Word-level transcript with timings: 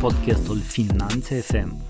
podcastul 0.00 0.58
Finanțe 0.58 1.40
FM, 1.40 1.86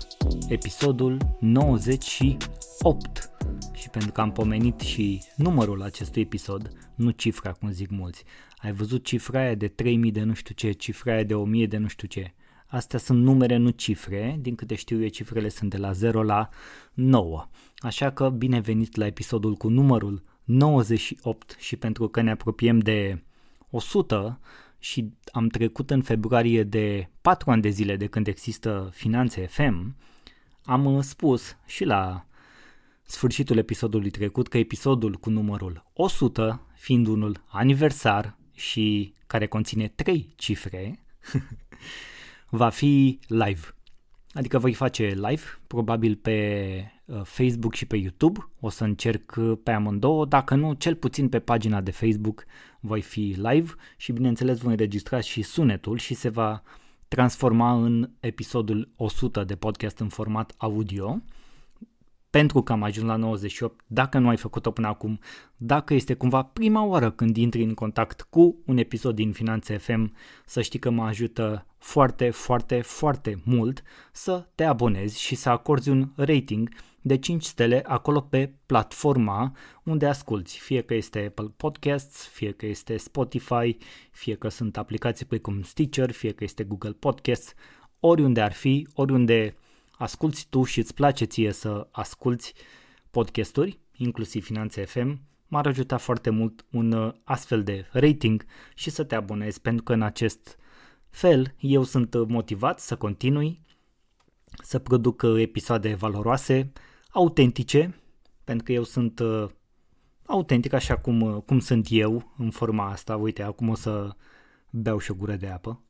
episodul 0.47 1.17
98. 1.39 3.29
Și 3.73 3.89
pentru 3.89 4.11
că 4.11 4.21
am 4.21 4.31
pomenit 4.31 4.79
și 4.79 5.21
numărul 5.35 5.81
acestui 5.81 6.21
episod, 6.21 6.71
nu 6.95 7.09
cifra 7.09 7.51
cum 7.51 7.71
zic 7.71 7.89
mulți. 7.89 8.23
Ai 8.57 8.71
văzut 8.71 9.03
cifra 9.03 9.39
aia 9.39 9.55
de 9.55 9.67
3000 9.67 10.11
de 10.11 10.21
nu 10.21 10.33
știu 10.33 10.55
ce, 10.55 10.71
cifra 10.71 11.13
aia 11.13 11.23
de 11.23 11.33
1000 11.33 11.67
de 11.67 11.77
nu 11.77 11.87
știu 11.87 12.07
ce. 12.07 12.33
Astea 12.67 12.99
sunt 12.99 13.23
numere, 13.23 13.57
nu 13.57 13.69
cifre, 13.69 14.37
din 14.41 14.55
câte 14.55 14.75
știu 14.75 15.01
eu 15.01 15.07
cifrele 15.07 15.49
sunt 15.49 15.69
de 15.69 15.77
la 15.77 15.91
0 15.91 16.23
la 16.23 16.49
9. 16.93 17.47
Așa 17.77 18.11
că 18.11 18.29
bine 18.29 18.59
venit 18.59 18.95
la 18.95 19.05
episodul 19.05 19.55
cu 19.55 19.67
numărul 19.67 20.23
98 20.43 21.55
și 21.59 21.75
pentru 21.75 22.07
că 22.07 22.21
ne 22.21 22.31
apropiem 22.31 22.79
de 22.79 23.23
100 23.69 24.39
și 24.79 25.13
am 25.31 25.47
trecut 25.47 25.89
în 25.89 26.01
februarie 26.01 26.63
de 26.63 27.09
4 27.21 27.51
ani 27.51 27.61
de 27.61 27.69
zile 27.69 27.95
de 27.95 28.07
când 28.07 28.27
există 28.27 28.89
Finanțe 28.93 29.45
FM, 29.45 29.95
am 30.63 31.01
spus 31.01 31.57
și 31.65 31.83
la 31.85 32.25
sfârșitul 33.03 33.57
episodului 33.57 34.09
trecut 34.09 34.47
că 34.47 34.57
episodul 34.57 35.15
cu 35.15 35.29
numărul 35.29 35.85
100, 35.93 36.61
fiind 36.73 37.07
unul 37.07 37.43
aniversar 37.47 38.37
și 38.53 39.13
care 39.27 39.47
conține 39.47 39.87
3 39.87 40.33
cifre, 40.35 41.05
va 42.49 42.69
fi 42.69 43.19
live. 43.27 43.61
Adică 44.31 44.59
voi 44.59 44.73
face 44.73 45.03
live, 45.03 45.43
probabil 45.67 46.15
pe 46.15 46.71
uh, 46.85 46.98
Facebook 47.23 47.73
și 47.73 47.85
pe 47.85 47.97
YouTube. 47.97 48.49
O 48.59 48.69
să 48.69 48.83
încerc 48.83 49.35
uh, 49.37 49.57
pe 49.63 49.71
amândouă, 49.71 50.25
dacă 50.25 50.55
nu, 50.55 50.73
cel 50.73 50.95
puțin 50.95 51.29
pe 51.29 51.39
pagina 51.39 51.81
de 51.81 51.91
Facebook 51.91 52.45
voi 52.79 53.01
fi 53.01 53.35
live 53.37 53.73
și 53.97 54.11
bineînțeles 54.11 54.57
voi 54.57 54.71
înregistra 54.71 55.19
și 55.19 55.41
sunetul 55.41 55.97
și 55.97 56.13
se 56.13 56.29
va 56.29 56.61
transforma 57.07 57.71
în 57.71 58.09
episodul 58.19 58.89
100 58.95 59.43
de 59.43 59.55
podcast 59.55 59.99
în 59.99 60.07
format 60.07 60.53
audio 60.57 61.21
pentru 62.29 62.61
că 62.61 62.71
am 62.71 62.83
ajuns 62.83 63.07
la 63.07 63.15
98, 63.15 63.81
dacă 63.87 64.17
nu 64.17 64.27
ai 64.27 64.37
făcut-o 64.37 64.71
până 64.71 64.87
acum, 64.87 65.19
dacă 65.57 65.93
este 65.93 66.13
cumva 66.13 66.43
prima 66.43 66.83
oară 66.83 67.11
când 67.11 67.37
intri 67.37 67.63
în 67.63 67.73
contact 67.73 68.21
cu 68.29 68.61
un 68.65 68.77
episod 68.77 69.15
din 69.15 69.31
Finanțe 69.31 69.77
FM, 69.77 70.13
să 70.45 70.61
știi 70.61 70.79
că 70.79 70.89
mă 70.89 71.03
ajută 71.03 71.65
foarte, 71.77 72.29
foarte, 72.29 72.81
foarte 72.81 73.41
mult 73.43 73.83
să 74.11 74.47
te 74.55 74.63
abonezi 74.63 75.21
și 75.21 75.35
să 75.35 75.49
acorzi 75.49 75.89
un 75.89 76.09
rating 76.15 76.69
de 77.01 77.17
5 77.17 77.43
stele 77.43 77.83
acolo 77.85 78.21
pe 78.21 78.53
platforma 78.65 79.55
unde 79.83 80.05
asculti, 80.05 80.59
fie 80.59 80.81
că 80.81 80.93
este 80.93 81.25
Apple 81.25 81.53
Podcasts, 81.57 82.27
fie 82.27 82.51
că 82.51 82.65
este 82.65 82.97
Spotify, 82.97 83.77
fie 84.11 84.35
că 84.35 84.49
sunt 84.49 84.77
aplicații 84.77 85.25
precum 85.25 85.61
Stitcher, 85.61 86.11
fie 86.11 86.31
că 86.31 86.43
este 86.43 86.63
Google 86.63 86.91
Podcasts, 86.91 87.53
oriunde 87.99 88.41
ar 88.41 88.53
fi, 88.53 88.87
oriunde 88.93 89.55
asculti 89.97 90.45
tu 90.49 90.63
și 90.63 90.79
îți 90.79 90.93
place 90.93 91.25
ție 91.25 91.51
să 91.51 91.87
asculti 91.91 92.53
podcasturi, 93.11 93.79
inclusiv 93.91 94.45
Finanțe 94.45 94.85
FM, 94.85 95.21
m-ar 95.47 95.65
ajuta 95.65 95.97
foarte 95.97 96.29
mult 96.29 96.65
un 96.71 96.91
uh, 96.91 97.13
astfel 97.23 97.63
de 97.63 97.87
rating 97.91 98.45
și 98.75 98.89
să 98.89 99.03
te 99.03 99.15
abonezi 99.15 99.61
pentru 99.61 99.83
că 99.83 99.93
în 99.93 100.01
acest 100.01 100.57
fel 101.09 101.55
eu 101.59 101.83
sunt 101.83 102.13
uh, 102.13 102.27
motivat 102.27 102.79
să 102.79 102.95
continui 102.95 103.61
să 104.63 104.79
produc 104.79 105.21
uh, 105.21 105.41
episoade 105.41 105.93
valoroase, 105.93 106.71
autentice, 107.09 108.01
pentru 108.43 108.65
că 108.65 108.71
eu 108.71 108.83
sunt 108.83 109.21
autentic 110.25 110.73
așa 110.73 110.97
cum, 110.97 111.39
cum 111.39 111.59
sunt 111.59 111.87
eu 111.89 112.33
în 112.37 112.51
forma 112.51 112.89
asta. 112.89 113.15
Uite, 113.15 113.43
acum 113.43 113.69
o 113.69 113.75
să 113.75 114.15
beau 114.69 114.97
și 114.97 115.11
o 115.11 115.13
gură 115.13 115.35
de 115.35 115.47
apă. 115.47 115.81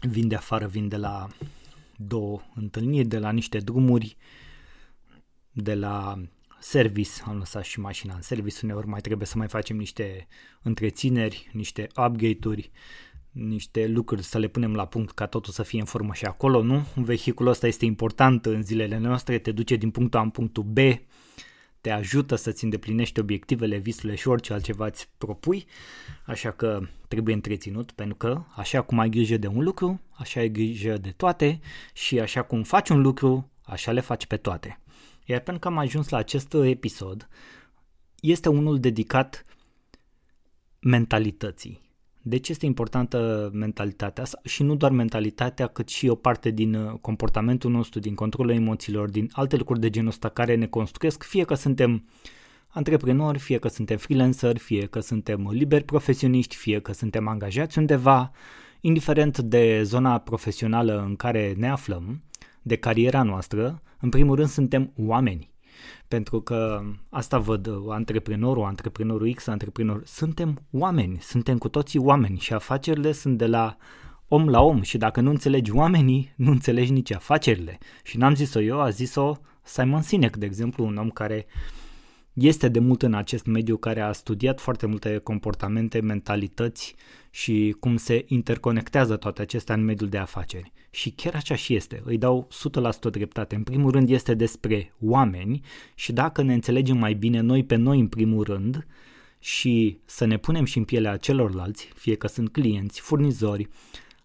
Vin 0.00 0.28
de 0.28 0.34
afară, 0.34 0.66
vin 0.66 0.88
de 0.88 0.96
la 0.96 1.28
două 1.96 2.40
întâlniri, 2.54 3.08
de 3.08 3.18
la 3.18 3.30
niște 3.32 3.58
drumuri, 3.58 4.16
de 5.52 5.74
la 5.74 6.22
service, 6.60 7.10
am 7.24 7.36
lăsat 7.36 7.64
și 7.64 7.80
mașina 7.80 8.14
în 8.14 8.22
service, 8.22 8.58
uneori 8.62 8.86
mai 8.86 9.00
trebuie 9.00 9.26
să 9.26 9.38
mai 9.38 9.48
facem 9.48 9.76
niște 9.76 10.26
întrețineri, 10.62 11.50
niște 11.52 11.86
upgrade-uri, 11.96 12.70
niște 13.34 13.86
lucruri 13.86 14.22
să 14.22 14.38
le 14.38 14.48
punem 14.48 14.74
la 14.74 14.86
punct 14.86 15.14
ca 15.14 15.26
totul 15.26 15.52
să 15.52 15.62
fie 15.62 15.80
în 15.80 15.86
formă 15.86 16.12
și 16.12 16.24
acolo, 16.24 16.62
nu? 16.62 16.86
Vehiculul 16.94 17.50
ăsta 17.50 17.66
este 17.66 17.84
important 17.84 18.46
în 18.46 18.62
zilele 18.62 18.98
noastre, 18.98 19.38
te 19.38 19.52
duce 19.52 19.76
din 19.76 19.90
punctul 19.90 20.18
A 20.18 20.22
în 20.22 20.30
punctul 20.30 20.62
B, 20.62 20.78
te 21.80 21.90
ajută 21.90 22.34
să-ți 22.34 22.64
îndeplinești 22.64 23.20
obiectivele, 23.20 23.76
visurile 23.76 24.14
și 24.14 24.28
orice 24.28 24.52
altceva 24.52 24.86
îți 24.86 25.08
propui, 25.18 25.66
așa 26.24 26.50
că 26.50 26.80
trebuie 27.08 27.34
întreținut 27.34 27.90
pentru 27.90 28.16
că 28.16 28.42
așa 28.56 28.82
cum 28.82 28.98
ai 28.98 29.08
grijă 29.08 29.36
de 29.36 29.46
un 29.46 29.62
lucru, 29.62 30.00
așa 30.10 30.40
ai 30.40 30.48
grijă 30.48 30.96
de 30.96 31.10
toate 31.10 31.60
și 31.92 32.20
așa 32.20 32.42
cum 32.42 32.62
faci 32.62 32.88
un 32.88 33.00
lucru, 33.00 33.50
așa 33.62 33.92
le 33.92 34.00
faci 34.00 34.26
pe 34.26 34.36
toate. 34.36 34.80
Iar 35.24 35.40
pentru 35.40 35.58
că 35.58 35.68
am 35.68 35.78
ajuns 35.78 36.08
la 36.08 36.16
acest 36.16 36.54
episod, 36.54 37.28
este 38.20 38.48
unul 38.48 38.80
dedicat 38.80 39.44
mentalității. 40.80 41.83
De 42.26 42.36
ce 42.36 42.50
este 42.50 42.66
importantă 42.66 43.50
mentalitatea 43.52 44.24
și 44.42 44.62
nu 44.62 44.74
doar 44.74 44.90
mentalitatea, 44.90 45.66
cât 45.66 45.88
și 45.88 46.08
o 46.08 46.14
parte 46.14 46.50
din 46.50 46.74
uh, 46.74 46.92
comportamentul 47.00 47.70
nostru, 47.70 48.00
din 48.00 48.14
controlul 48.14 48.52
emoțiilor, 48.52 49.10
din 49.10 49.30
alte 49.32 49.56
lucruri 49.56 49.80
de 49.80 49.90
genul 49.90 50.08
ăsta 50.08 50.28
care 50.28 50.54
ne 50.54 50.66
construiesc, 50.66 51.22
fie 51.22 51.44
că 51.44 51.54
suntem 51.54 52.08
antreprenori, 52.68 53.38
fie 53.38 53.58
că 53.58 53.68
suntem 53.68 53.96
freelanceri, 53.96 54.58
fie 54.58 54.86
că 54.86 55.00
suntem 55.00 55.48
liberi 55.50 55.84
profesioniști, 55.84 56.56
fie 56.56 56.80
că 56.80 56.92
suntem 56.92 57.28
angajați 57.28 57.78
undeva, 57.78 58.30
indiferent 58.80 59.38
de 59.38 59.82
zona 59.82 60.18
profesională 60.18 61.04
în 61.06 61.16
care 61.16 61.54
ne 61.56 61.68
aflăm, 61.68 62.22
de 62.62 62.76
cariera 62.76 63.22
noastră, 63.22 63.82
în 64.00 64.08
primul 64.08 64.36
rând 64.36 64.48
suntem 64.48 64.92
oameni. 64.96 65.53
Pentru 66.08 66.40
că 66.40 66.82
asta 67.10 67.38
văd 67.38 67.68
antreprenorul, 67.88 68.64
antreprenorul 68.64 69.34
X, 69.34 69.46
antreprenor, 69.46 70.02
suntem 70.04 70.62
oameni, 70.70 71.18
suntem 71.20 71.58
cu 71.58 71.68
toții 71.68 71.98
oameni 71.98 72.38
și 72.38 72.52
afacerile 72.52 73.12
sunt 73.12 73.38
de 73.38 73.46
la 73.46 73.76
om 74.28 74.48
la 74.48 74.62
om 74.62 74.82
și 74.82 74.98
dacă 74.98 75.20
nu 75.20 75.30
înțelegi 75.30 75.72
oamenii, 75.72 76.32
nu 76.36 76.50
înțelegi 76.50 76.92
nici 76.92 77.12
afacerile. 77.12 77.78
Și 78.02 78.16
n-am 78.16 78.34
zis-o 78.34 78.60
eu, 78.60 78.80
a 78.80 78.90
zis-o 78.90 79.32
Simon 79.62 80.02
Sinek, 80.02 80.36
de 80.36 80.46
exemplu, 80.46 80.84
un 80.84 80.96
om 80.96 81.10
care 81.10 81.46
este 82.34 82.68
de 82.68 82.78
mult 82.78 83.02
în 83.02 83.14
acest 83.14 83.46
mediu, 83.46 83.76
care 83.76 84.00
a 84.00 84.12
studiat 84.12 84.60
foarte 84.60 84.86
multe 84.86 85.18
comportamente, 85.18 86.00
mentalități 86.00 86.94
și 87.30 87.76
cum 87.80 87.96
se 87.96 88.24
interconectează 88.28 89.16
toate 89.16 89.42
acestea 89.42 89.74
în 89.74 89.84
mediul 89.84 90.08
de 90.08 90.18
afaceri. 90.18 90.72
Și 90.90 91.10
chiar 91.10 91.34
așa 91.34 91.54
și 91.54 91.74
este, 91.74 92.02
îi 92.04 92.18
dau 92.18 92.48
100% 93.08 93.10
dreptate. 93.10 93.54
În 93.54 93.62
primul 93.62 93.90
rând 93.90 94.10
este 94.10 94.34
despre 94.34 94.92
oameni 95.00 95.60
și 95.94 96.12
dacă 96.12 96.42
ne 96.42 96.54
înțelegem 96.54 96.96
mai 96.96 97.14
bine 97.14 97.40
noi 97.40 97.64
pe 97.64 97.74
noi 97.74 98.00
în 98.00 98.08
primul 98.08 98.44
rând 98.44 98.86
și 99.38 99.98
să 100.04 100.24
ne 100.24 100.36
punem 100.36 100.64
și 100.64 100.78
în 100.78 100.84
pielea 100.84 101.16
celorlalți, 101.16 101.88
fie 101.94 102.14
că 102.14 102.26
sunt 102.26 102.52
clienți, 102.52 103.00
furnizori, 103.00 103.68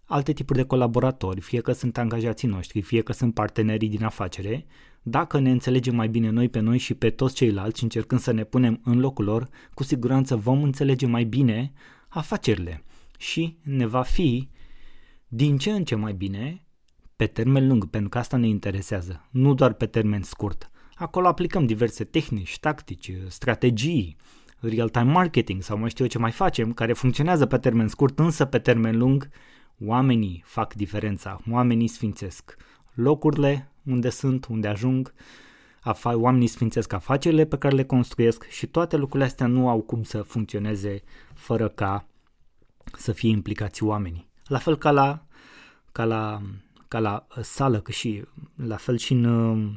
alte 0.04 0.32
tipuri 0.32 0.58
de 0.58 0.64
colaboratori, 0.64 1.40
fie 1.40 1.60
că 1.60 1.72
sunt 1.72 1.98
angajații 1.98 2.48
noștri, 2.48 2.80
fie 2.80 3.02
că 3.02 3.12
sunt 3.12 3.34
partenerii 3.34 3.88
din 3.88 4.04
afacere, 4.04 4.66
dacă 5.02 5.38
ne 5.38 5.50
înțelegem 5.50 5.94
mai 5.94 6.08
bine 6.08 6.30
noi 6.30 6.48
pe 6.48 6.60
noi 6.60 6.78
și 6.78 6.94
pe 6.94 7.10
toți 7.10 7.34
ceilalți, 7.34 7.82
încercând 7.82 8.20
să 8.20 8.32
ne 8.32 8.44
punem 8.44 8.80
în 8.84 8.98
locul 8.98 9.24
lor, 9.24 9.48
cu 9.74 9.82
siguranță 9.82 10.36
vom 10.36 10.62
înțelege 10.62 11.06
mai 11.06 11.24
bine 11.24 11.72
afacerile 12.08 12.82
și 13.18 13.58
ne 13.62 13.86
va 13.86 14.02
fi 14.02 14.48
din 15.28 15.58
ce 15.58 15.70
în 15.70 15.84
ce 15.84 15.94
mai 15.94 16.12
bine 16.12 16.64
pe 17.16 17.26
termen 17.26 17.68
lung, 17.68 17.86
pentru 17.86 18.08
că 18.08 18.18
asta 18.18 18.36
ne 18.36 18.48
interesează, 18.48 19.28
nu 19.30 19.54
doar 19.54 19.72
pe 19.72 19.86
termen 19.86 20.22
scurt. 20.22 20.70
Acolo 20.94 21.26
aplicăm 21.26 21.66
diverse 21.66 22.04
tehnici, 22.04 22.58
tactici, 22.58 23.12
strategii, 23.28 24.16
real-time 24.58 25.12
marketing 25.12 25.62
sau 25.62 25.78
mai 25.78 25.90
știu 25.90 26.04
eu 26.04 26.10
ce 26.10 26.18
mai 26.18 26.30
facem, 26.30 26.72
care 26.72 26.92
funcționează 26.92 27.46
pe 27.46 27.58
termen 27.58 27.88
scurt, 27.88 28.18
însă 28.18 28.44
pe 28.44 28.58
termen 28.58 28.98
lung 28.98 29.28
oamenii 29.84 30.42
fac 30.46 30.74
diferența, 30.74 31.40
oamenii 31.50 31.88
sfințesc 31.88 32.56
locurile 32.94 33.69
unde 33.84 34.08
sunt, 34.08 34.46
unde 34.46 34.68
ajung, 34.68 35.12
afa- 35.80 36.14
oamenii 36.14 36.46
sfințesc 36.46 36.92
afacerile 36.92 37.44
pe 37.44 37.58
care 37.58 37.74
le 37.74 37.84
construiesc 37.84 38.48
și 38.48 38.66
toate 38.66 38.96
lucrurile 38.96 39.28
astea 39.28 39.46
nu 39.46 39.68
au 39.68 39.80
cum 39.80 40.02
să 40.02 40.22
funcționeze 40.22 41.02
fără 41.34 41.68
ca 41.68 42.06
să 42.96 43.12
fie 43.12 43.30
implicați 43.30 43.82
oamenii. 43.82 44.28
La 44.46 44.58
fel 44.58 44.76
ca 44.76 44.90
la, 44.90 45.24
ca 45.92 46.04
la, 46.04 46.42
ca 46.88 46.98
la 46.98 47.26
uh, 47.36 47.42
sală, 47.42 47.80
că 47.80 47.90
și 47.92 48.24
la 48.66 48.76
fel 48.76 48.96
și 48.96 49.12
în, 49.12 49.24
uh, 49.24 49.72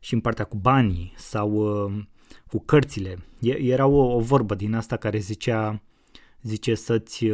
și 0.00 0.14
în 0.14 0.20
partea 0.20 0.44
cu 0.44 0.56
banii 0.56 1.12
sau 1.16 1.50
uh, 1.52 2.02
cu 2.46 2.58
cărțile. 2.58 3.18
Era 3.40 3.86
o, 3.86 4.14
o 4.14 4.20
vorbă 4.20 4.54
din 4.54 4.74
asta 4.74 4.96
care 4.96 5.18
zicea 5.18 5.82
zice 6.42 6.74
să-ți 6.74 7.26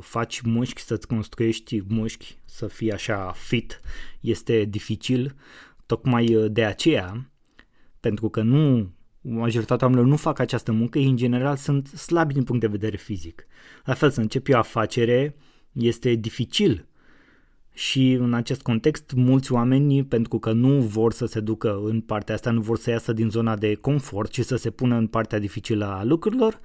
faci 0.00 0.40
mușchi, 0.40 0.80
să-ți 0.80 1.06
construiești 1.06 1.82
mușchi, 1.88 2.38
să 2.44 2.66
fii 2.66 2.92
așa 2.92 3.32
fit, 3.36 3.80
este 4.20 4.64
dificil, 4.64 5.34
tocmai 5.86 6.48
de 6.50 6.64
aceea, 6.64 7.30
pentru 8.00 8.28
că 8.28 8.42
nu 8.42 8.92
majoritatea 9.20 9.86
oamenilor 9.86 10.10
nu 10.10 10.16
fac 10.16 10.38
această 10.38 10.72
muncă, 10.72 10.98
ei 10.98 11.08
în 11.08 11.16
general 11.16 11.56
sunt 11.56 11.86
slabi 11.86 12.32
din 12.32 12.44
punct 12.44 12.60
de 12.60 12.66
vedere 12.66 12.96
fizic. 12.96 13.46
La 13.84 13.94
fel, 13.94 14.10
să 14.10 14.20
începi 14.20 14.52
o 14.52 14.56
afacere 14.56 15.36
este 15.72 16.14
dificil 16.14 16.86
și 17.72 18.12
în 18.12 18.34
acest 18.34 18.62
context 18.62 19.12
mulți 19.16 19.52
oameni, 19.52 20.04
pentru 20.04 20.38
că 20.38 20.52
nu 20.52 20.80
vor 20.80 21.12
să 21.12 21.26
se 21.26 21.40
ducă 21.40 21.80
în 21.84 22.00
partea 22.00 22.34
asta, 22.34 22.50
nu 22.50 22.60
vor 22.60 22.78
să 22.78 22.90
iasă 22.90 23.12
din 23.12 23.30
zona 23.30 23.56
de 23.56 23.74
confort 23.74 24.32
și 24.32 24.42
să 24.42 24.56
se 24.56 24.70
pună 24.70 24.96
în 24.96 25.06
partea 25.06 25.38
dificilă 25.38 25.84
a 25.84 26.04
lucrurilor, 26.04 26.60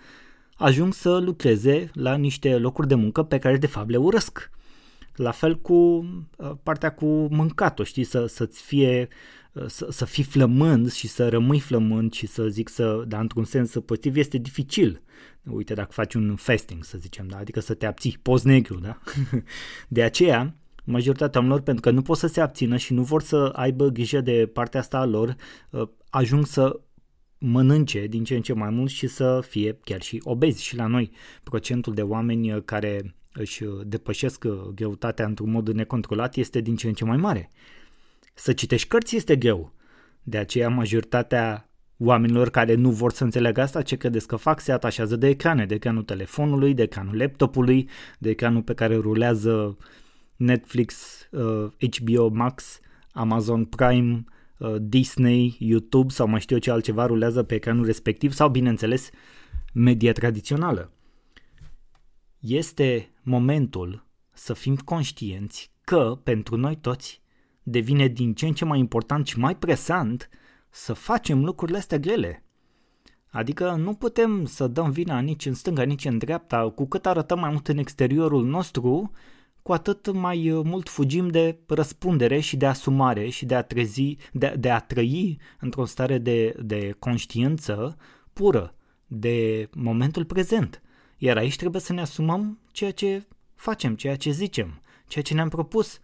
ajung 0.63 0.93
să 0.93 1.17
lucreze 1.17 1.89
la 1.93 2.15
niște 2.15 2.57
locuri 2.57 2.87
de 2.87 2.95
muncă 2.95 3.23
pe 3.23 3.39
care 3.39 3.57
de 3.57 3.67
fapt 3.67 3.89
le 3.89 3.97
urăsc. 3.97 4.51
La 5.15 5.31
fel 5.31 5.59
cu 5.59 5.73
uh, 5.73 6.51
partea 6.63 6.93
cu 6.93 7.05
mâncatul, 7.29 7.85
știi, 7.85 8.03
să, 8.03 8.25
să-ți 8.25 8.61
fie 8.61 9.07
uh, 9.51 9.65
să, 9.67 9.87
să 9.89 10.05
fii 10.05 10.23
flămând 10.23 10.91
și 10.91 11.07
să 11.07 11.29
rămâi 11.29 11.59
flămând 11.59 12.13
și 12.13 12.27
să 12.27 12.47
zic 12.47 12.69
să, 12.69 13.03
dar 13.07 13.21
într-un 13.21 13.43
sens 13.43 13.73
pozitiv 13.85 14.15
este 14.15 14.37
dificil. 14.37 15.01
Uite, 15.43 15.73
dacă 15.73 15.91
faci 15.91 16.13
un 16.13 16.35
fasting, 16.35 16.83
să 16.83 16.97
zicem, 16.97 17.27
da? 17.27 17.37
adică 17.37 17.59
să 17.59 17.73
te 17.73 17.85
abții, 17.85 18.19
post 18.21 18.43
negru, 18.43 18.79
da? 18.79 18.97
De 19.87 20.03
aceea, 20.03 20.55
majoritatea 20.83 21.39
oamenilor, 21.39 21.65
pentru 21.65 21.81
că 21.81 21.91
nu 21.91 22.01
pot 22.01 22.17
să 22.17 22.27
se 22.27 22.41
abțină 22.41 22.77
și 22.77 22.93
nu 22.93 23.03
vor 23.03 23.21
să 23.21 23.51
aibă 23.55 23.87
grijă 23.87 24.21
de 24.21 24.49
partea 24.53 24.79
asta 24.79 24.97
a 24.97 25.05
lor, 25.05 25.35
uh, 25.69 25.87
ajung 26.09 26.45
să 26.45 26.79
mănânce 27.45 28.07
din 28.07 28.23
ce 28.23 28.35
în 28.35 28.41
ce 28.41 28.53
mai 28.53 28.69
mult 28.69 28.89
și 28.89 29.07
să 29.07 29.43
fie 29.47 29.77
chiar 29.83 30.01
și 30.01 30.21
obezi 30.23 30.63
și 30.63 30.75
la 30.75 30.87
noi. 30.87 31.11
Procentul 31.43 31.93
de 31.93 32.01
oameni 32.01 32.63
care 32.63 33.15
își 33.33 33.63
depășesc 33.83 34.45
greutatea 34.73 35.25
într-un 35.25 35.51
mod 35.51 35.69
necontrolat 35.69 36.35
este 36.35 36.61
din 36.61 36.75
ce 36.75 36.87
în 36.87 36.93
ce 36.93 37.05
mai 37.05 37.17
mare. 37.17 37.49
Să 38.33 38.53
citești 38.53 38.87
cărți 38.87 39.15
este 39.15 39.35
greu. 39.35 39.73
De 40.23 40.37
aceea 40.37 40.69
majoritatea 40.69 41.69
oamenilor 41.97 42.49
care 42.49 42.75
nu 42.75 42.91
vor 42.91 43.11
să 43.11 43.23
înțeleagă 43.23 43.61
asta, 43.61 43.81
ce 43.81 43.95
credeți 43.95 44.27
că 44.27 44.35
fac, 44.35 44.59
se 44.59 44.71
atașează 44.71 45.15
de 45.15 45.27
ecrane, 45.27 45.65
de 45.65 45.73
ecranul 45.73 46.03
telefonului, 46.03 46.73
de 46.73 46.81
ecranul 46.81 47.17
laptopului, 47.17 47.89
de 48.19 48.29
ecranul 48.29 48.61
pe 48.61 48.73
care 48.73 48.95
rulează 48.95 49.77
Netflix, 50.35 51.19
HBO 51.79 52.23
uh, 52.23 52.31
Max, 52.31 52.79
Amazon 53.11 53.65
Prime, 53.65 54.23
uh, 54.25 54.32
Disney, 54.81 55.55
YouTube 55.59 56.13
sau 56.13 56.27
mai 56.27 56.39
știu 56.39 56.55
eu 56.55 56.61
ce 56.61 56.71
altceva 56.71 57.05
rulează 57.05 57.43
pe 57.43 57.55
ecranul 57.55 57.85
respectiv 57.85 58.31
sau, 58.31 58.49
bineînțeles, 58.49 59.09
media 59.73 60.11
tradițională. 60.11 60.91
Este 62.39 63.11
momentul 63.21 64.05
să 64.33 64.53
fim 64.53 64.75
conștienți 64.75 65.71
că, 65.83 66.19
pentru 66.23 66.55
noi 66.57 66.75
toți, 66.75 67.21
devine 67.63 68.07
din 68.07 68.33
ce 68.33 68.45
în 68.45 68.53
ce 68.53 68.65
mai 68.65 68.79
important 68.79 69.27
și 69.27 69.39
mai 69.39 69.55
presant 69.57 70.29
să 70.69 70.93
facem 70.93 71.43
lucrurile 71.43 71.77
astea 71.77 71.97
grele. 71.97 72.43
Adică 73.29 73.71
nu 73.71 73.93
putem 73.93 74.45
să 74.45 74.67
dăm 74.67 74.91
vina 74.91 75.19
nici 75.19 75.45
în 75.45 75.53
stânga, 75.53 75.83
nici 75.83 76.05
în 76.05 76.17
dreapta, 76.17 76.69
cu 76.69 76.85
cât 76.87 77.05
arătăm 77.05 77.39
mai 77.39 77.49
mult 77.49 77.67
în 77.67 77.77
exteriorul 77.77 78.45
nostru, 78.45 79.11
cu 79.63 79.73
atât 79.73 80.11
mai 80.11 80.51
uh, 80.51 80.65
mult 80.65 80.89
fugim 80.89 81.27
de 81.27 81.57
răspundere 81.67 82.39
și 82.39 82.57
de 82.57 82.65
asumare 82.65 83.29
și 83.29 83.45
de 83.45 83.55
a, 83.55 83.61
trezi, 83.61 84.17
de, 84.31 84.55
de 84.59 84.69
a 84.69 84.79
trăi 84.79 85.37
într-o 85.59 85.85
stare 85.85 86.17
de, 86.17 86.55
de 86.59 86.95
conștiință 86.99 87.97
pură, 88.33 88.75
de 89.07 89.69
momentul 89.75 90.25
prezent. 90.25 90.81
Iar 91.17 91.37
aici 91.37 91.55
trebuie 91.55 91.81
să 91.81 91.93
ne 91.93 92.01
asumăm 92.01 92.59
ceea 92.71 92.91
ce 92.91 93.23
facem, 93.55 93.95
ceea 93.95 94.15
ce 94.15 94.31
zicem, 94.31 94.81
ceea 95.07 95.23
ce 95.23 95.33
ne-am 95.33 95.49
propus. 95.49 95.99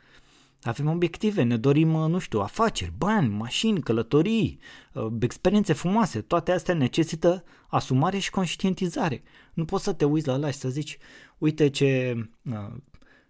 Avem 0.61 0.87
obiective, 0.87 1.43
ne 1.43 1.57
dorim, 1.57 1.93
uh, 1.93 2.09
nu 2.09 2.19
știu, 2.19 2.39
afaceri, 2.39 2.93
bani, 2.97 3.35
mașini, 3.35 3.81
călătorii, 3.81 4.59
uh, 4.93 5.07
experiențe 5.19 5.73
frumoase. 5.73 6.21
Toate 6.21 6.51
astea 6.51 6.73
necesită 6.73 7.43
asumare 7.67 8.17
și 8.17 8.29
conștientizare. 8.29 9.23
Nu 9.53 9.65
poți 9.65 9.83
să 9.83 9.93
te 9.93 10.05
uiți 10.05 10.27
la 10.27 10.33
ăla 10.33 10.51
și 10.51 10.57
să 10.57 10.69
zici, 10.69 10.97
uite 11.37 11.69
ce 11.69 12.15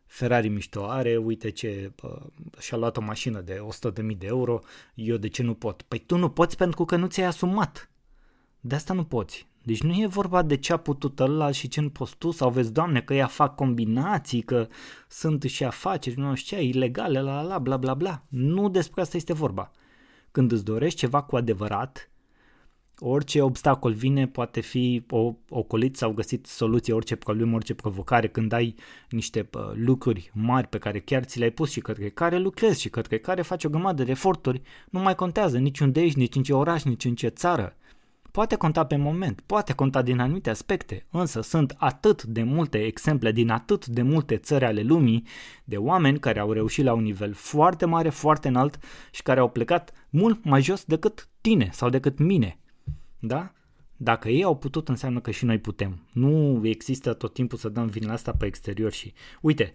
Ferrari 0.10 0.48
mișto 0.48 0.86
are, 0.86 1.18
uite 1.18 1.50
ce 1.50 1.92
uh, 2.04 2.12
și-a 2.60 2.78
luat 2.78 2.98
o 2.98 3.02
mașină 3.02 3.42
de 3.42 3.62
100.000 4.02 4.18
de 4.18 4.26
euro, 4.28 4.60
eu 4.94 5.18
de 5.18 5.28
ce 5.28 5.44
nu 5.44 5.54
pot? 5.54 5.82
Păi 5.82 6.00
tu 6.00 6.18
nu 6.18 6.30
poți 6.30 6.58
pentru 6.58 6.86
că 6.86 6.96
nu 6.96 7.08
ți-ai 7.08 7.28
asumat. 7.28 7.90
De 8.60 8.76
asta 8.76 8.94
nu 8.94 9.04
poți. 9.04 9.48
Deci 9.64 9.82
nu 9.82 9.94
e 9.94 10.08
vorba 10.08 10.42
de 10.42 10.58
ce 10.58 10.74
a 10.74 10.78
putut 10.78 11.20
ăla 11.20 11.52
și 11.52 11.68
ce 11.68 11.82
nu 11.82 11.90
poți 11.90 12.16
tu 12.18 12.32
sau 12.32 12.50
vezi, 12.50 12.74
Doamne, 12.74 13.02
că 13.02 13.14
ea 13.14 13.28
fac 13.28 13.56
combinații, 13.56 14.42
că 14.42 14.68
sunt 15.08 15.44
și 15.44 15.64
afaceri, 15.64 16.20
nu 16.20 16.36
știu 16.36 16.58
ce, 16.58 16.64
ilegale, 16.64 17.22
la 17.22 17.42
la 17.42 17.60
bla 17.60 17.78
bla 17.78 17.94
bla. 17.94 18.24
Nu 18.28 18.70
despre 18.70 19.02
asta 19.02 19.18
este 19.18 19.34
vorba. 19.34 19.72
Când 20.32 20.52
îți 20.52 20.66
dorești 20.66 21.00
ceva 21.00 21.22
cu 21.22 21.36
adevărat, 21.36 22.10
orice 23.00 23.42
obstacol 23.42 23.94
vine 23.94 24.28
poate 24.28 24.60
fi 24.60 25.04
o, 25.10 25.34
ocolit 25.50 25.96
sau 25.96 26.12
găsit 26.12 26.46
soluție, 26.46 26.94
orice 26.94 27.16
problemă, 27.16 27.56
orice 27.56 27.74
provocare, 27.74 28.28
când 28.28 28.52
ai 28.52 28.76
niște 29.10 29.50
uh, 29.54 29.62
lucruri 29.74 30.32
mari 30.34 30.68
pe 30.68 30.78
care 30.78 31.00
chiar 31.00 31.24
ți 31.24 31.38
le-ai 31.38 31.52
pus 31.52 31.72
și 31.72 31.80
către 31.80 32.10
care 32.10 32.38
lucrezi 32.38 32.82
și 32.82 32.90
către 32.90 33.18
care 33.18 33.42
faci 33.42 33.64
o 33.64 33.70
grămadă 33.70 34.04
de 34.04 34.12
eforturi, 34.12 34.62
nu 34.90 35.00
mai 35.00 35.16
contează 35.16 35.58
niciunde 35.58 36.02
ești, 36.02 36.20
nici 36.20 36.36
în 36.36 36.44
ce 36.44 36.54
oraș, 36.54 36.84
nici 36.84 37.06
în 37.06 37.16
ce 37.16 37.28
țară. 37.28 37.74
Poate 38.32 38.56
conta 38.56 38.86
pe 38.86 38.96
moment, 38.96 39.42
poate 39.46 39.74
conta 39.74 40.02
din 40.02 40.20
anumite 40.20 40.50
aspecte, 40.50 41.06
însă 41.12 41.42
sunt 41.42 41.76
atât 41.78 42.24
de 42.24 42.44
multe 42.44 42.78
exemple 42.78 43.32
din 43.32 43.50
atât 43.50 43.86
de 43.86 44.02
multe 44.02 44.38
țări 44.38 44.66
ale 44.66 44.82
lumii 44.82 45.28
de 45.64 45.78
oameni 45.78 46.20
care 46.20 46.40
au 46.40 46.52
reușit 46.52 46.84
la 46.84 46.94
un 46.94 47.04
nivel 47.04 47.34
foarte 47.34 47.86
mare, 47.86 48.10
foarte 48.10 48.48
înalt 48.48 48.80
și 49.12 49.22
care 49.22 49.40
au 49.40 49.50
plecat 49.50 49.92
mult 50.10 50.44
mai 50.44 50.62
jos 50.62 50.84
decât 50.84 51.30
tine 51.42 51.70
sau 51.72 51.90
decât 51.90 52.20
mine. 52.20 52.60
Da? 53.20 53.54
Dacă 54.02 54.30
ei 54.30 54.44
au 54.44 54.58
putut, 54.58 54.90
înseamnă 54.90 55.20
că 55.20 55.32
și 55.32 55.46
noi 55.46 55.60
putem. 55.60 56.08
Nu 56.14 56.62
există 56.64 57.14
tot 57.14 57.34
timpul 57.34 57.58
să 57.58 57.70
dăm 57.70 57.88
vina 57.88 58.14
asta 58.14 58.32
pe 58.32 58.46
exterior 58.46 58.92
și... 58.92 59.14
Uite, 59.42 59.74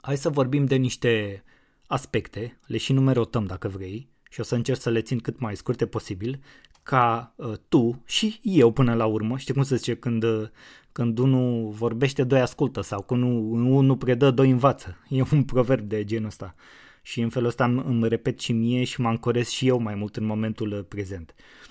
hai 0.00 0.16
să 0.16 0.28
vorbim 0.28 0.64
de 0.64 0.76
niște 0.76 1.44
aspecte, 1.86 2.58
le 2.66 2.76
și 2.76 2.92
numerotăm 2.92 3.46
dacă 3.46 3.68
vrei, 3.68 4.08
și 4.30 4.40
o 4.40 4.42
să 4.42 4.54
încerc 4.54 4.80
să 4.80 4.90
le 4.90 5.00
țin 5.00 5.18
cât 5.18 5.38
mai 5.38 5.56
scurte 5.56 5.86
posibil, 5.86 6.40
ca 6.82 7.34
uh, 7.36 7.52
tu 7.68 8.02
și 8.06 8.40
eu 8.42 8.72
până 8.72 8.94
la 8.94 9.06
urmă, 9.06 9.38
știi 9.38 9.54
cum 9.54 9.62
se 9.62 9.76
zice, 9.76 9.96
când, 9.96 10.22
uh, 10.22 10.48
când 10.92 11.18
unul 11.18 11.70
vorbește, 11.70 12.24
doi 12.24 12.40
ascultă 12.40 12.80
sau 12.80 13.02
când 13.02 13.22
unul, 13.22 13.72
unul 13.72 13.96
predă, 13.96 14.30
doi 14.30 14.50
învață. 14.50 14.98
E 15.08 15.22
un 15.32 15.44
proverb 15.44 15.88
de 15.88 16.04
genul 16.04 16.26
ăsta. 16.26 16.54
Și 17.02 17.20
în 17.20 17.28
felul 17.28 17.48
ăsta 17.48 17.64
îmi, 17.64 17.82
îmi 17.86 18.08
repet 18.08 18.40
și 18.40 18.52
mie 18.52 18.84
și 18.84 19.00
mă 19.00 19.08
ancorez 19.08 19.48
și 19.48 19.66
eu 19.66 19.78
mai 19.78 19.94
mult 19.94 20.16
în 20.16 20.24
momentul 20.24 20.72
uh, 20.72 20.84
prezent. 20.88 21.34
Uh, 21.36 21.69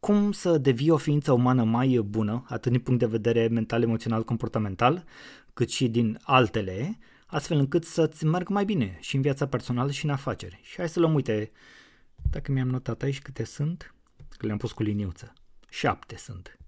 cum 0.00 0.32
să 0.32 0.58
devii 0.58 0.90
o 0.90 0.96
ființă 0.96 1.32
umană 1.32 1.64
mai 1.64 2.00
bună, 2.04 2.44
atât 2.48 2.72
din 2.72 2.80
punct 2.80 3.00
de 3.00 3.06
vedere 3.06 3.48
mental, 3.48 3.82
emoțional, 3.82 4.24
comportamental, 4.24 5.04
cât 5.52 5.70
și 5.70 5.88
din 5.88 6.18
altele, 6.22 6.98
astfel 7.26 7.58
încât 7.58 7.84
să-ți 7.84 8.24
meargă 8.24 8.52
mai 8.52 8.64
bine 8.64 8.98
și 9.00 9.16
în 9.16 9.22
viața 9.22 9.46
personală 9.46 9.90
și 9.90 10.04
în 10.04 10.10
afaceri. 10.10 10.60
Și 10.62 10.76
hai 10.76 10.88
să 10.88 11.00
luăm, 11.00 11.14
uite, 11.14 11.50
dacă 12.30 12.52
mi-am 12.52 12.68
notat 12.68 13.02
aici 13.02 13.20
câte 13.20 13.44
sunt, 13.44 13.94
că 14.36 14.46
le-am 14.46 14.58
pus 14.58 14.72
cu 14.72 14.82
liniuță. 14.82 15.32
Șapte 15.68 16.16
sunt. 16.16 16.58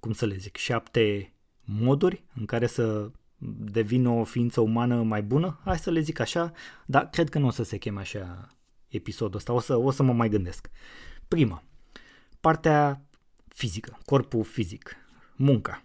Cum 0.00 0.12
să 0.12 0.26
le 0.26 0.36
zic? 0.36 0.56
Șapte 0.56 1.32
moduri 1.60 2.24
în 2.34 2.44
care 2.44 2.66
să 2.66 3.10
devină 3.58 4.08
o 4.08 4.24
ființă 4.24 4.60
umană 4.60 5.02
mai 5.02 5.22
bună? 5.22 5.60
Hai 5.64 5.78
să 5.78 5.90
le 5.90 6.00
zic 6.00 6.20
așa, 6.20 6.52
dar 6.86 7.10
cred 7.10 7.28
că 7.28 7.38
nu 7.38 7.46
o 7.46 7.50
să 7.50 7.62
se 7.62 7.76
cheme 7.76 8.00
așa 8.00 8.48
episodul 8.94 9.36
ăsta, 9.36 9.52
o 9.52 9.60
să, 9.60 9.76
o 9.76 9.90
să 9.90 10.02
mă 10.02 10.12
mai 10.12 10.28
gândesc. 10.28 10.70
Prima, 11.28 11.62
partea 12.40 13.06
fizică, 13.48 13.98
corpul 14.04 14.44
fizic, 14.44 14.96
munca. 15.36 15.84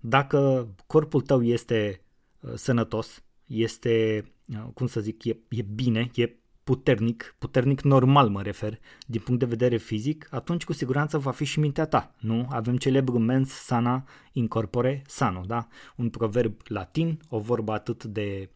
Dacă 0.00 0.68
corpul 0.86 1.20
tău 1.20 1.42
este 1.42 2.02
uh, 2.40 2.52
sănătos, 2.54 3.22
este, 3.46 4.24
uh, 4.48 4.68
cum 4.74 4.86
să 4.86 5.00
zic, 5.00 5.24
e, 5.24 5.38
e 5.48 5.62
bine, 5.62 6.10
e 6.14 6.34
puternic, 6.64 7.34
puternic 7.38 7.80
normal 7.80 8.28
mă 8.28 8.42
refer, 8.42 8.78
din 9.06 9.20
punct 9.20 9.40
de 9.40 9.46
vedere 9.46 9.76
fizic, 9.76 10.28
atunci 10.30 10.64
cu 10.64 10.72
siguranță 10.72 11.18
va 11.18 11.30
fi 11.30 11.44
și 11.44 11.60
mintea 11.60 11.86
ta, 11.86 12.14
nu? 12.18 12.46
Avem 12.50 12.76
celebru 12.76 13.18
mens 13.18 13.50
sana 13.50 14.04
incorpore 14.32 15.02
sano, 15.06 15.40
da? 15.46 15.68
Un 15.96 16.10
proverb 16.10 16.60
latin, 16.64 17.20
o 17.28 17.38
vorbă 17.38 17.72
atât 17.72 18.04
de 18.04 18.50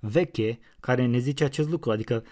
veche, 0.00 0.58
care 0.80 1.06
ne 1.06 1.18
zice 1.18 1.44
acest 1.44 1.68
lucru, 1.68 1.90
adică 1.90 2.24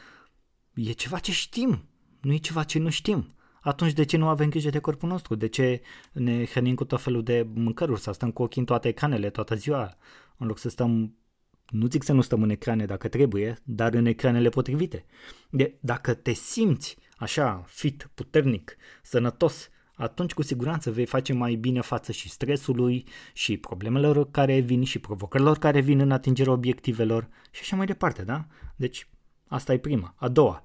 e 0.75 0.93
ceva 0.93 1.19
ce 1.19 1.33
știm, 1.33 1.89
nu 2.21 2.33
e 2.33 2.37
ceva 2.37 2.63
ce 2.63 2.79
nu 2.79 2.91
știm. 2.91 3.35
Atunci 3.61 3.93
de 3.93 4.05
ce 4.05 4.17
nu 4.17 4.29
avem 4.29 4.49
grijă 4.49 4.71
de 4.71 4.79
corpul 4.79 5.09
nostru? 5.09 5.35
De 5.35 5.47
ce 5.47 5.83
ne 6.13 6.45
hrănim 6.45 6.75
cu 6.75 6.85
tot 6.85 7.01
felul 7.01 7.23
de 7.23 7.47
mâncăruri, 7.55 8.01
să 8.01 8.13
stăm 8.13 8.31
cu 8.31 8.43
ochii 8.43 8.61
în 8.61 8.67
toate 8.67 8.89
ecranele 8.89 9.31
toată 9.31 9.55
ziua, 9.55 9.97
în 10.37 10.47
loc 10.47 10.59
să 10.59 10.69
stăm 10.69 11.17
nu 11.73 11.87
zic 11.87 12.03
să 12.03 12.13
nu 12.13 12.21
stăm 12.21 12.43
în 12.43 12.51
ecrane 12.51 12.85
dacă 12.85 13.09
trebuie, 13.09 13.59
dar 13.65 13.95
în 13.95 14.07
ecranele 14.07 14.49
potrivite. 14.49 15.05
De, 15.51 15.75
dacă 15.81 16.15
te 16.15 16.33
simți 16.33 16.97
așa 17.17 17.65
fit, 17.67 18.11
puternic, 18.15 18.77
sănătos, 19.03 19.71
atunci 19.95 20.33
cu 20.33 20.43
siguranță 20.43 20.91
vei 20.91 21.07
face 21.07 21.33
mai 21.33 21.55
bine 21.55 21.81
față 21.81 22.13
și 22.13 22.29
stresului 22.29 23.07
și 23.33 23.57
problemelor 23.57 24.31
care 24.31 24.59
vin 24.59 24.85
și 24.85 24.99
provocărilor 24.99 25.59
care 25.59 25.81
vin 25.81 26.01
în 26.01 26.11
atingerea 26.11 26.53
obiectivelor 26.53 27.29
și 27.51 27.61
așa 27.61 27.77
mai 27.77 27.87
departe, 27.87 28.23
da? 28.23 28.47
Deci 28.77 29.09
Asta 29.53 29.73
e 29.73 29.79
prima. 29.79 30.15
A 30.17 30.29
doua, 30.29 30.63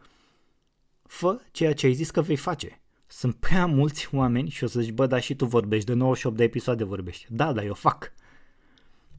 Fă 1.07 1.41
ceea 1.51 1.73
ce 1.73 1.85
ai 1.85 1.93
zis 1.93 2.11
că 2.11 2.21
vei 2.21 2.35
face. 2.35 2.81
Sunt 3.07 3.35
prea 3.35 3.65
mulți 3.65 4.09
oameni 4.15 4.49
și 4.49 4.63
o 4.63 4.67
să 4.67 4.81
zici, 4.81 4.93
bă, 4.93 5.05
dar 5.05 5.21
și 5.21 5.35
tu 5.35 5.45
vorbești, 5.45 5.85
de 5.85 5.93
98 5.93 6.37
de 6.37 6.43
episoade 6.43 6.83
vorbești. 6.83 7.25
Da, 7.29 7.53
dar 7.53 7.63
eu 7.63 7.73
fac. 7.73 8.13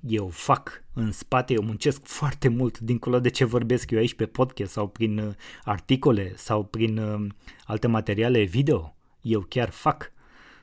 Eu 0.00 0.28
fac 0.28 0.84
în 0.94 1.12
spate, 1.12 1.52
eu 1.52 1.62
muncesc 1.62 2.04
foarte 2.04 2.48
mult 2.48 2.78
dincolo 2.78 3.20
de 3.20 3.28
ce 3.28 3.44
vorbesc 3.44 3.90
eu 3.90 3.98
aici 3.98 4.14
pe 4.14 4.26
podcast 4.26 4.72
sau 4.72 4.88
prin 4.88 5.18
uh, 5.18 5.34
articole 5.64 6.32
sau 6.36 6.64
prin 6.64 6.98
uh, 6.98 7.26
alte 7.64 7.86
materiale 7.86 8.42
video. 8.42 8.96
Eu 9.20 9.40
chiar 9.40 9.70
fac. 9.70 10.12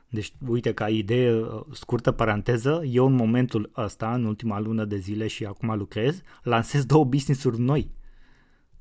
Deci, 0.09 0.33
uite, 0.47 0.73
ca 0.73 0.89
idee, 0.89 1.33
uh, 1.33 1.61
scurtă 1.71 2.11
paranteză, 2.11 2.81
eu 2.85 3.05
în 3.05 3.13
momentul 3.13 3.71
ăsta, 3.77 4.13
în 4.13 4.25
ultima 4.25 4.59
lună 4.59 4.85
de 4.85 4.97
zile 4.97 5.27
și 5.27 5.45
acum 5.45 5.77
lucrez, 5.77 6.21
lansez 6.43 6.85
două 6.85 7.05
business-uri 7.05 7.59
noi. 7.59 7.91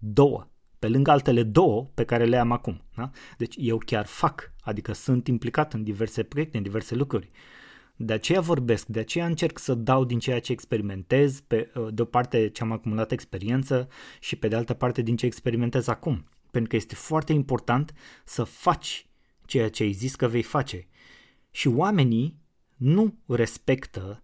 Două 0.07 0.49
pe 0.85 0.91
lângă 0.91 1.11
altele 1.11 1.43
două 1.43 1.91
pe 1.95 2.05
care 2.05 2.25
le 2.25 2.37
am 2.37 2.53
acum. 2.53 2.83
Da? 2.97 3.11
Deci 3.39 3.55
eu 3.59 3.79
chiar 3.79 4.07
fac, 4.07 4.53
adică 4.61 4.93
sunt 4.93 5.27
implicat 5.29 5.73
în 5.73 5.83
diverse 5.83 6.23
proiecte, 6.23 6.57
în 6.57 6.63
diverse 6.63 6.95
lucruri. 6.95 7.31
De 7.97 8.13
aceea 8.13 8.41
vorbesc, 8.41 8.87
de 8.87 8.99
aceea 8.99 9.27
încerc 9.27 9.59
să 9.59 9.75
dau 9.75 10.05
din 10.05 10.19
ceea 10.19 10.41
ce 10.41 10.53
experimentez, 10.53 11.41
pe, 11.41 11.73
de 11.91 12.03
o 12.03 12.05
parte 12.05 12.49
ce 12.49 12.63
am 12.63 12.73
acumulat 12.73 13.13
experiență 13.13 13.89
și 14.21 14.37
pe 14.37 14.49
de 14.49 14.57
altă 14.57 14.75
parte 14.75 15.03
din 15.03 15.17
ce 15.17 15.27
experimentez 15.27 15.87
acum. 15.87 16.29
Pentru 16.51 16.71
că 16.71 16.77
este 16.77 16.95
foarte 16.95 17.33
important 17.33 17.93
să 18.25 18.45
faci 18.45 19.07
ceea 19.47 19.71
ce 19.71 19.83
ai 19.83 19.93
zis 19.93 20.15
că 20.15 20.29
vei 20.29 20.43
face. 20.43 20.87
Și 21.51 21.69
oamenii 21.69 22.39
nu 22.77 23.19
respectă 23.27 24.24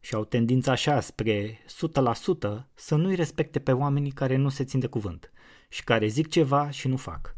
și 0.00 0.14
au 0.14 0.24
tendința 0.24 0.72
așa 0.72 1.00
spre 1.00 1.58
100% 1.58 2.64
să 2.74 2.94
nu-i 2.94 3.14
respecte 3.14 3.58
pe 3.58 3.72
oamenii 3.72 4.10
care 4.10 4.36
nu 4.36 4.48
se 4.48 4.64
țin 4.64 4.80
de 4.80 4.86
cuvânt 4.86 5.32
și 5.68 5.84
care 5.84 6.06
zic 6.06 6.28
ceva 6.28 6.70
și 6.70 6.88
nu 6.88 6.96
fac. 6.96 7.36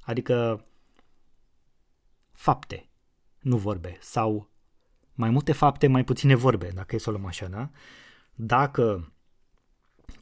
Adică 0.00 0.66
fapte, 2.32 2.88
nu 3.40 3.56
vorbe, 3.56 3.96
sau 4.00 4.50
mai 5.14 5.30
multe 5.30 5.52
fapte, 5.52 5.86
mai 5.86 6.04
puține 6.04 6.34
vorbe, 6.34 6.70
dacă 6.74 6.94
e 6.94 6.98
să 6.98 7.08
o 7.08 7.12
luăm 7.12 7.26
așa, 7.26 7.46
da? 7.46 7.70
Dacă 8.34 9.12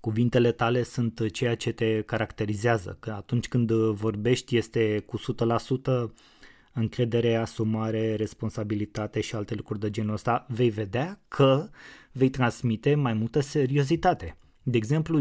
cuvintele 0.01 0.53
tale 0.53 0.83
sunt 0.83 1.31
ceea 1.31 1.57
ce 1.57 1.73
te 1.73 2.03
caracterizează, 2.03 2.97
că 3.01 3.11
atunci 3.11 3.49
când 3.49 3.73
vorbești 3.73 4.57
este 4.57 5.01
cu 5.01 5.19
100% 5.19 5.23
încredere, 6.73 7.35
asumare, 7.35 8.15
responsabilitate 8.15 9.21
și 9.21 9.35
alte 9.35 9.55
lucruri 9.55 9.81
de 9.81 9.91
genul 9.91 10.13
ăsta, 10.13 10.47
vei 10.49 10.71
vedea 10.71 11.21
că 11.29 11.69
vei 12.13 12.31
transmite 12.31 12.95
mai 12.95 13.13
multă 13.13 13.41
seriozitate. 13.41 14.37
De 14.63 14.77
exemplu, 14.77 15.21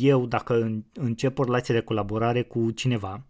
eu 0.00 0.26
dacă 0.26 0.82
încep 0.92 1.38
o 1.38 1.44
relație 1.44 1.74
de 1.74 1.80
colaborare 1.80 2.42
cu 2.42 2.70
cineva, 2.70 3.26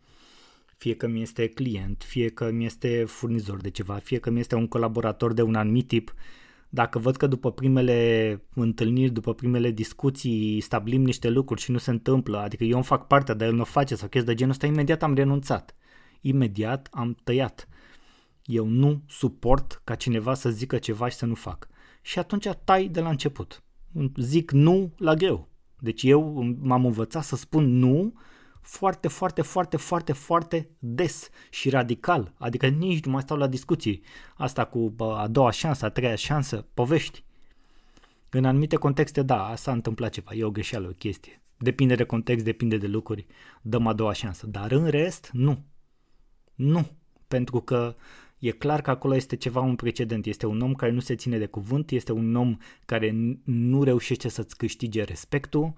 fie 0.76 0.94
că 0.94 1.06
mi 1.06 1.22
este 1.22 1.48
client, 1.48 2.02
fie 2.06 2.28
că 2.28 2.50
mi 2.50 2.64
este 2.64 3.04
furnizor 3.04 3.60
de 3.60 3.70
ceva, 3.70 3.94
fie 3.94 4.18
că 4.18 4.30
mi 4.30 4.40
este 4.40 4.54
un 4.54 4.66
colaborator 4.66 5.32
de 5.32 5.42
un 5.42 5.54
anumit 5.54 5.86
tip, 5.86 6.14
dacă 6.68 6.98
văd 6.98 7.16
că 7.16 7.26
după 7.26 7.52
primele 7.52 8.42
întâlniri, 8.54 9.12
după 9.12 9.34
primele 9.34 9.70
discuții 9.70 10.60
stabilim 10.60 11.02
niște 11.02 11.28
lucruri 11.28 11.60
și 11.60 11.70
nu 11.70 11.78
se 11.78 11.90
întâmplă, 11.90 12.38
adică 12.38 12.64
eu 12.64 12.74
îmi 12.74 12.84
fac 12.84 13.06
partea, 13.06 13.34
dar 13.34 13.48
el 13.48 13.54
nu 13.54 13.60
o 13.60 13.64
face 13.64 13.94
sau 13.94 14.08
chestii 14.08 14.32
de 14.32 14.38
genul 14.38 14.52
ăsta, 14.52 14.66
imediat 14.66 15.02
am 15.02 15.14
renunțat. 15.14 15.76
Imediat 16.20 16.88
am 16.90 17.16
tăiat. 17.24 17.68
Eu 18.44 18.66
nu 18.66 19.02
suport 19.06 19.80
ca 19.84 19.94
cineva 19.94 20.34
să 20.34 20.50
zică 20.50 20.78
ceva 20.78 21.08
și 21.08 21.16
să 21.16 21.26
nu 21.26 21.34
fac. 21.34 21.68
Și 22.02 22.18
atunci 22.18 22.48
tai 22.64 22.88
de 22.88 23.00
la 23.00 23.08
început. 23.08 23.62
Zic 24.16 24.50
nu 24.50 24.92
la 24.96 25.14
greu. 25.14 25.48
Deci 25.78 26.02
eu 26.02 26.54
m-am 26.60 26.84
învățat 26.84 27.24
să 27.24 27.36
spun 27.36 27.78
nu 27.78 28.12
foarte, 28.60 29.08
foarte, 29.08 29.42
foarte, 29.42 29.76
foarte, 29.76 30.12
foarte 30.12 30.70
des 30.78 31.28
și 31.50 31.70
radical. 31.70 32.32
Adică 32.38 32.66
nici 32.66 33.04
nu 33.04 33.10
mai 33.10 33.22
stau 33.22 33.36
la 33.36 33.46
discuții. 33.46 34.02
Asta 34.36 34.64
cu 34.64 34.94
a 34.98 35.28
doua 35.28 35.50
șansă, 35.50 35.84
a 35.84 35.88
treia 35.88 36.14
șansă, 36.14 36.66
povești. 36.74 37.24
În 38.30 38.44
anumite 38.44 38.76
contexte, 38.76 39.22
da, 39.22 39.54
s-a 39.56 39.72
întâmplat 39.72 40.10
ceva, 40.10 40.34
e 40.34 40.44
o 40.44 40.50
greșeală, 40.50 40.88
o 40.88 40.92
chestie. 40.92 41.42
Depinde 41.56 41.94
de 41.94 42.04
context, 42.04 42.44
depinde 42.44 42.76
de 42.76 42.86
lucruri, 42.86 43.26
dăm 43.62 43.86
a 43.86 43.92
doua 43.92 44.12
șansă. 44.12 44.46
Dar 44.46 44.72
în 44.72 44.86
rest, 44.86 45.30
nu. 45.32 45.64
Nu. 46.58 46.86
Pentru 47.28 47.60
că 47.60 47.94
e 48.38 48.50
clar 48.50 48.80
că 48.80 48.90
acolo 48.90 49.14
este 49.14 49.36
ceva 49.36 49.60
un 49.60 49.76
precedent. 49.76 50.26
Este 50.26 50.46
un 50.46 50.60
om 50.60 50.74
care 50.74 50.92
nu 50.92 51.00
se 51.00 51.14
ține 51.14 51.38
de 51.38 51.46
cuvânt, 51.46 51.90
este 51.90 52.12
un 52.12 52.34
om 52.34 52.56
care 52.86 53.14
nu 53.44 53.82
reușește 53.82 54.28
să-ți 54.28 54.56
câștige 54.56 55.02
respectul, 55.02 55.72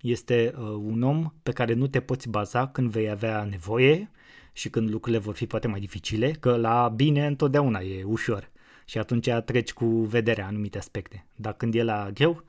este 0.00 0.54
uh, 0.56 0.62
un 0.62 1.02
om 1.02 1.32
pe 1.42 1.52
care 1.52 1.74
nu 1.74 1.86
te 1.86 2.00
poți 2.00 2.28
baza 2.28 2.68
când 2.68 2.90
vei 2.90 3.10
avea 3.10 3.44
nevoie 3.44 4.10
și 4.52 4.70
când 4.70 4.90
lucrurile 4.90 5.22
vor 5.22 5.34
fi 5.34 5.46
poate 5.46 5.68
mai 5.68 5.80
dificile, 5.80 6.30
că 6.30 6.56
la 6.56 6.92
bine 6.96 7.26
întotdeauna 7.26 7.80
e 7.80 8.04
ușor 8.04 8.50
și 8.84 8.98
atunci 8.98 9.28
treci 9.44 9.72
cu 9.72 9.86
vederea 9.86 10.46
anumite 10.46 10.78
aspecte. 10.78 11.26
Dar 11.34 11.52
când 11.52 11.74
e 11.74 11.82
la 11.82 12.10
greu, 12.14 12.44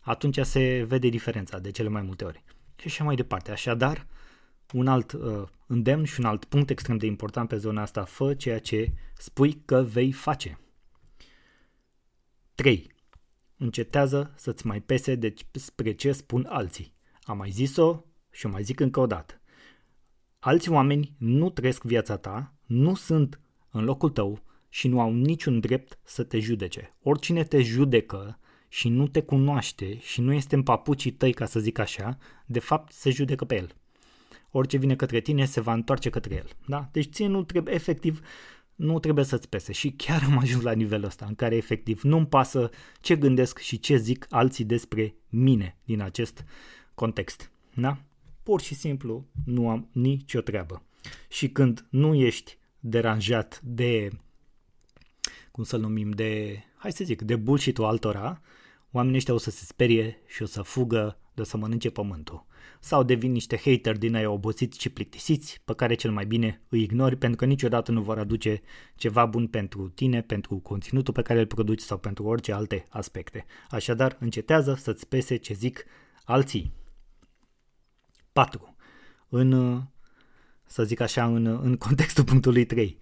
atunci 0.00 0.38
se 0.38 0.84
vede 0.88 1.08
diferența 1.08 1.58
de 1.58 1.70
cele 1.70 1.88
mai 1.88 2.02
multe 2.02 2.24
ori. 2.24 2.42
Și 2.76 2.86
așa 2.86 3.04
mai 3.04 3.14
departe. 3.14 3.50
Așadar, 3.50 4.06
un 4.72 4.86
alt 4.86 5.12
uh, 5.12 5.42
îndemn 5.66 6.04
și 6.04 6.20
un 6.20 6.26
alt 6.26 6.44
punct 6.44 6.70
extrem 6.70 6.96
de 6.96 7.06
important 7.06 7.48
pe 7.48 7.56
zona 7.56 7.82
asta, 7.82 8.04
fă 8.04 8.34
ceea 8.34 8.58
ce 8.58 8.92
spui 9.16 9.62
că 9.64 9.82
vei 9.82 10.12
face. 10.12 10.58
3. 12.54 12.92
Încetează 13.56 14.32
să-ți 14.36 14.66
mai 14.66 14.80
pese 14.80 15.14
despre 15.14 15.92
ce 15.92 16.12
spun 16.12 16.46
alții. 16.48 16.94
Am 17.22 17.36
mai 17.36 17.50
zis-o 17.50 18.04
și 18.30 18.46
o 18.46 18.48
mai 18.48 18.62
zic 18.62 18.80
încă 18.80 19.00
o 19.00 19.06
dată. 19.06 19.40
Alți 20.38 20.70
oameni 20.70 21.14
nu 21.18 21.50
trăiesc 21.50 21.82
viața 21.82 22.16
ta, 22.16 22.54
nu 22.66 22.94
sunt 22.94 23.40
în 23.70 23.84
locul 23.84 24.10
tău 24.10 24.42
și 24.68 24.88
nu 24.88 25.00
au 25.00 25.12
niciun 25.12 25.60
drept 25.60 25.98
să 26.04 26.22
te 26.22 26.38
judece. 26.38 26.96
Oricine 27.02 27.44
te 27.44 27.62
judecă 27.62 28.38
și 28.68 28.88
nu 28.88 29.08
te 29.08 29.22
cunoaște 29.22 29.98
și 29.98 30.20
nu 30.20 30.32
este 30.32 30.54
în 30.54 30.62
papucii 30.62 31.10
tăi, 31.12 31.32
ca 31.32 31.46
să 31.46 31.60
zic 31.60 31.78
așa, 31.78 32.18
de 32.46 32.58
fapt 32.58 32.92
se 32.92 33.10
judecă 33.10 33.44
pe 33.44 33.56
el 33.56 33.79
orice 34.50 34.76
vine 34.76 34.96
către 34.96 35.20
tine 35.20 35.44
se 35.44 35.60
va 35.60 35.72
întoarce 35.72 36.10
către 36.10 36.34
el. 36.34 36.48
Da? 36.66 36.88
Deci 36.92 37.12
ție 37.12 37.26
nu 37.26 37.42
trebuie, 37.42 37.74
efectiv, 37.74 38.20
nu 38.74 38.98
trebuie 38.98 39.24
să-ți 39.24 39.48
pese 39.48 39.72
și 39.72 39.90
chiar 39.90 40.22
am 40.22 40.38
ajuns 40.38 40.62
la 40.62 40.72
nivelul 40.72 41.04
ăsta 41.04 41.26
în 41.26 41.34
care 41.34 41.56
efectiv 41.56 42.02
nu-mi 42.02 42.26
pasă 42.26 42.70
ce 43.00 43.16
gândesc 43.16 43.58
și 43.58 43.78
ce 43.78 43.96
zic 43.96 44.26
alții 44.28 44.64
despre 44.64 45.14
mine 45.28 45.76
din 45.84 46.00
acest 46.00 46.44
context. 46.94 47.50
Da? 47.74 47.98
Pur 48.42 48.60
și 48.60 48.74
simplu 48.74 49.26
nu 49.44 49.68
am 49.68 49.88
nicio 49.92 50.40
treabă. 50.40 50.82
Și 51.28 51.48
când 51.48 51.86
nu 51.90 52.14
ești 52.14 52.58
deranjat 52.80 53.60
de, 53.62 54.08
cum 55.50 55.64
să-l 55.64 55.80
numim, 55.80 56.10
de, 56.10 56.62
hai 56.76 56.92
să 56.92 57.04
zic, 57.04 57.22
de 57.22 57.36
bullshit-ul 57.36 57.84
altora, 57.84 58.40
oamenii 58.90 59.16
ăștia 59.16 59.34
o 59.34 59.38
să 59.38 59.50
se 59.50 59.64
sperie 59.64 60.18
și 60.26 60.42
o 60.42 60.46
să 60.46 60.62
fugă 60.62 61.18
de 61.34 61.40
o 61.40 61.44
să 61.44 61.56
mănânce 61.56 61.90
pământul 61.90 62.46
sau 62.80 63.02
devin 63.02 63.32
niște 63.32 63.60
hater 63.64 63.98
din 63.98 64.14
aia 64.14 64.30
obosiți 64.30 64.80
și 64.80 64.88
plictisiți, 64.88 65.60
pe 65.64 65.74
care 65.74 65.94
cel 65.94 66.10
mai 66.10 66.26
bine 66.26 66.60
îi 66.68 66.82
ignori 66.82 67.16
pentru 67.16 67.38
că 67.38 67.44
niciodată 67.44 67.92
nu 67.92 68.02
vor 68.02 68.18
aduce 68.18 68.60
ceva 68.96 69.26
bun 69.26 69.46
pentru 69.46 69.88
tine, 69.88 70.22
pentru 70.22 70.56
conținutul 70.56 71.14
pe 71.14 71.22
care 71.22 71.38
îl 71.40 71.46
produci 71.46 71.80
sau 71.80 71.98
pentru 71.98 72.24
orice 72.24 72.52
alte 72.52 72.84
aspecte. 72.88 73.44
Așadar, 73.70 74.16
încetează 74.20 74.74
să-ți 74.74 75.08
pese 75.08 75.36
ce 75.36 75.54
zic 75.54 75.84
alții. 76.24 76.72
4. 78.32 78.76
În, 79.28 79.80
să 80.66 80.84
zic 80.84 81.00
așa, 81.00 81.24
în, 81.24 81.46
în 81.46 81.76
contextul 81.76 82.24
punctului 82.24 82.64
3 82.64 82.98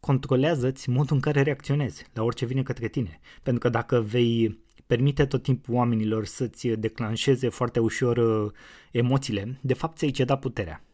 controlează-ți 0.00 0.90
modul 0.90 1.14
în 1.14 1.20
care 1.20 1.42
reacționezi 1.42 2.06
la 2.12 2.22
orice 2.22 2.44
vine 2.44 2.62
către 2.62 2.88
tine. 2.88 3.20
Pentru 3.42 3.60
că 3.62 3.68
dacă 3.68 4.00
vei 4.00 4.58
permite 4.88 5.26
tot 5.26 5.42
timpul 5.42 5.74
oamenilor 5.74 6.24
să-ți 6.24 6.68
declanșeze 6.68 7.48
foarte 7.48 7.80
ușor 7.80 8.16
uh, 8.16 8.52
emoțiile, 8.90 9.58
de 9.60 9.74
fapt 9.74 9.96
ți-ai 9.96 10.10
cedat 10.10 10.40
puterea. 10.40 10.84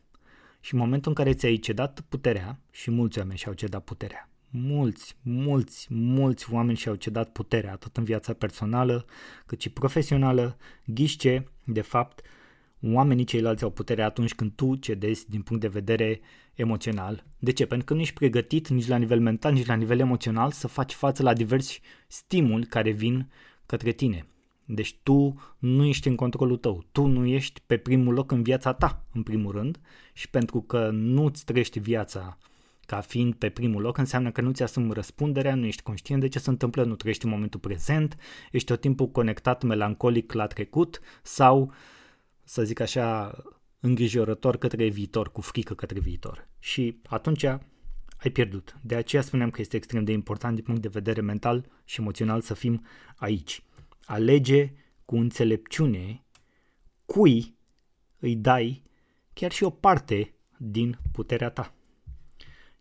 Și 0.61 0.75
în 0.75 0.81
momentul 0.81 1.11
în 1.11 1.25
care 1.25 1.35
ți-ai 1.35 1.57
cedat 1.57 2.01
puterea, 2.09 2.61
și 2.71 2.91
mulți 2.91 3.19
oameni 3.19 3.39
și-au 3.39 3.55
cedat 3.55 3.85
puterea, 3.85 4.29
mulți, 4.51 5.17
mulți, 5.23 5.87
mulți 5.91 6.53
oameni 6.53 6.77
și-au 6.77 6.95
cedat 6.95 7.33
puterea, 7.33 7.73
atât 7.73 7.97
în 7.97 8.05
viața 8.05 8.33
personală, 8.33 9.05
cât 9.47 9.61
și 9.61 9.71
profesională, 9.71 10.57
ghișce, 10.85 11.45
de 11.65 11.81
fapt, 11.81 12.21
oamenii 12.83 13.25
ceilalți 13.25 13.65
au 13.65 13.71
puterea 13.71 14.07
atunci 14.07 14.35
când 14.35 14.53
tu 14.53 14.75
cedezi 14.75 15.31
din 15.31 15.43
punct 15.43 15.63
de 15.63 15.69
vedere 15.69 16.21
emoțional. 16.55 17.25
De 17.39 17.53
ce? 17.53 17.67
Pentru 17.67 17.87
că 17.87 17.95
nu 17.95 18.01
ești 18.01 18.15
pregătit 18.15 18.69
nici 18.69 18.87
la 18.87 18.97
nivel 18.97 19.21
mental, 19.21 19.53
nici 19.53 19.67
la 19.67 19.75
nivel 19.75 19.99
emoțional 19.99 20.51
să 20.51 20.69
faci 20.69 20.93
față 20.93 21.23
la 21.23 21.33
diversi 21.33 21.81
stimuli 22.07 22.67
care 22.67 22.91
vin 22.91 23.31
către 23.67 23.93
tine. 23.93 24.27
Deci 24.65 24.97
tu 25.03 25.35
nu 25.59 25.85
ești 25.85 26.09
în 26.09 26.15
controlul 26.15 26.57
tău, 26.57 26.85
tu 26.93 27.07
nu 27.07 27.27
ești 27.27 27.61
pe 27.67 27.77
primul 27.77 28.15
loc 28.15 28.31
în 28.31 28.43
viața 28.43 28.73
ta, 28.73 29.05
în 29.13 29.23
primul 29.23 29.53
rând, 29.53 29.81
și 30.13 30.31
pentru 30.31 30.61
că 30.61 30.91
nu-ți 30.91 31.45
trăiești 31.45 31.79
viața 31.79 32.39
ca 32.87 33.01
fiind 33.01 33.35
pe 33.35 33.49
primul 33.49 33.83
loc, 33.83 33.99
înseamnă 33.99 34.31
că 34.31 34.41
nu-ți 34.41 34.63
asumi 34.63 34.93
răspunderea, 34.93 35.55
nu 35.55 35.67
ești 35.67 35.83
conștient 35.83 36.21
de 36.21 36.29
ce 36.29 36.39
se 36.39 36.51
întâmplă, 36.51 36.85
nu 36.85 36.95
trăiești 36.95 37.25
în 37.25 37.31
momentul 37.31 37.61
prezent, 37.61 38.17
ești 38.51 38.67
tot 38.67 38.81
timpul 38.81 39.09
conectat 39.09 39.63
melancolic 39.63 40.33
la 40.33 40.47
trecut 40.47 41.01
sau, 41.23 41.73
să 42.45 42.65
zic 42.65 42.81
așa, 42.81 43.39
îngrijorător 43.81 44.57
către 44.57 44.89
viitor, 44.89 45.33
cu 45.33 45.41
frică 45.41 45.75
către 45.75 46.01
viitor. 46.01 46.49
Și 46.59 47.01
atunci 47.09 47.45
ai 48.17 48.31
pierdut. 48.31 48.77
De 48.83 48.95
aceea 48.95 49.23
spuneam 49.23 49.51
că 49.51 49.61
este 49.61 49.77
extrem 49.77 50.05
de 50.05 50.13
important 50.13 50.55
din 50.55 50.65
punct 50.65 50.83
de 50.83 50.89
vedere 50.89 51.21
mental 51.21 51.67
și 51.85 52.01
emoțional 52.01 52.41
să 52.41 52.55
fim 52.55 52.85
aici. 53.17 53.63
Alege 54.05 54.73
cu 55.05 55.17
înțelepciune 55.17 56.25
cui 57.05 57.57
îi 58.19 58.37
dai 58.37 58.83
chiar 59.33 59.53
și 59.53 59.65
o 59.65 59.71
parte 59.71 60.35
din 60.57 60.99
puterea 61.13 61.51
ta. 61.51 61.75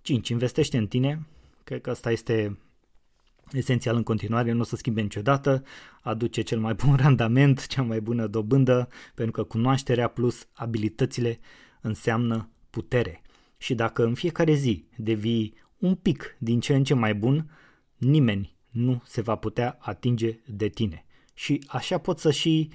5. 0.01 0.29
Investește 0.29 0.77
în 0.77 0.87
tine. 0.87 1.27
Cred 1.63 1.81
că 1.81 1.89
asta 1.89 2.11
este 2.11 2.57
esențial 3.51 3.95
în 3.95 4.03
continuare, 4.03 4.51
nu 4.51 4.59
o 4.59 4.63
să 4.63 4.75
schimbe 4.75 5.01
niciodată, 5.01 5.63
aduce 6.01 6.41
cel 6.41 6.59
mai 6.59 6.73
bun 6.73 6.95
randament, 7.03 7.67
cea 7.67 7.81
mai 7.81 8.01
bună 8.01 8.27
dobândă, 8.27 8.89
pentru 9.15 9.31
că 9.41 9.43
cunoașterea 9.43 10.07
plus 10.07 10.47
abilitățile 10.53 11.39
înseamnă 11.81 12.49
putere. 12.69 13.21
Și 13.63 13.75
dacă 13.75 14.03
în 14.03 14.13
fiecare 14.13 14.53
zi 14.53 14.85
devii 14.97 15.53
un 15.77 15.95
pic 15.95 16.35
din 16.39 16.59
ce 16.59 16.75
în 16.75 16.83
ce 16.83 16.93
mai 16.93 17.15
bun, 17.15 17.49
nimeni 17.97 18.55
nu 18.69 19.01
se 19.05 19.21
va 19.21 19.35
putea 19.35 19.77
atinge 19.79 20.39
de 20.45 20.67
tine. 20.67 21.05
Și 21.33 21.63
așa 21.67 21.97
poți 21.97 22.21
să 22.21 22.31
și 22.31 22.69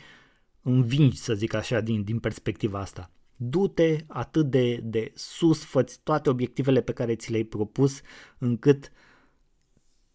învingi, 0.63 1.17
să 1.17 1.35
zic 1.35 1.55
așa, 1.55 1.81
din, 1.81 2.03
din 2.03 2.19
perspectiva 2.19 2.79
asta. 2.79 3.11
Du-te 3.37 3.97
atât 4.07 4.51
de, 4.51 4.77
de 4.77 5.13
sus, 5.15 5.65
fă 5.65 5.85
toate 6.03 6.31
obiectivele 6.31 6.81
pe 6.81 6.93
care 6.93 7.17
ți 7.17 7.31
le-ai 7.31 7.45
propus, 7.45 8.01
încât 8.39 8.93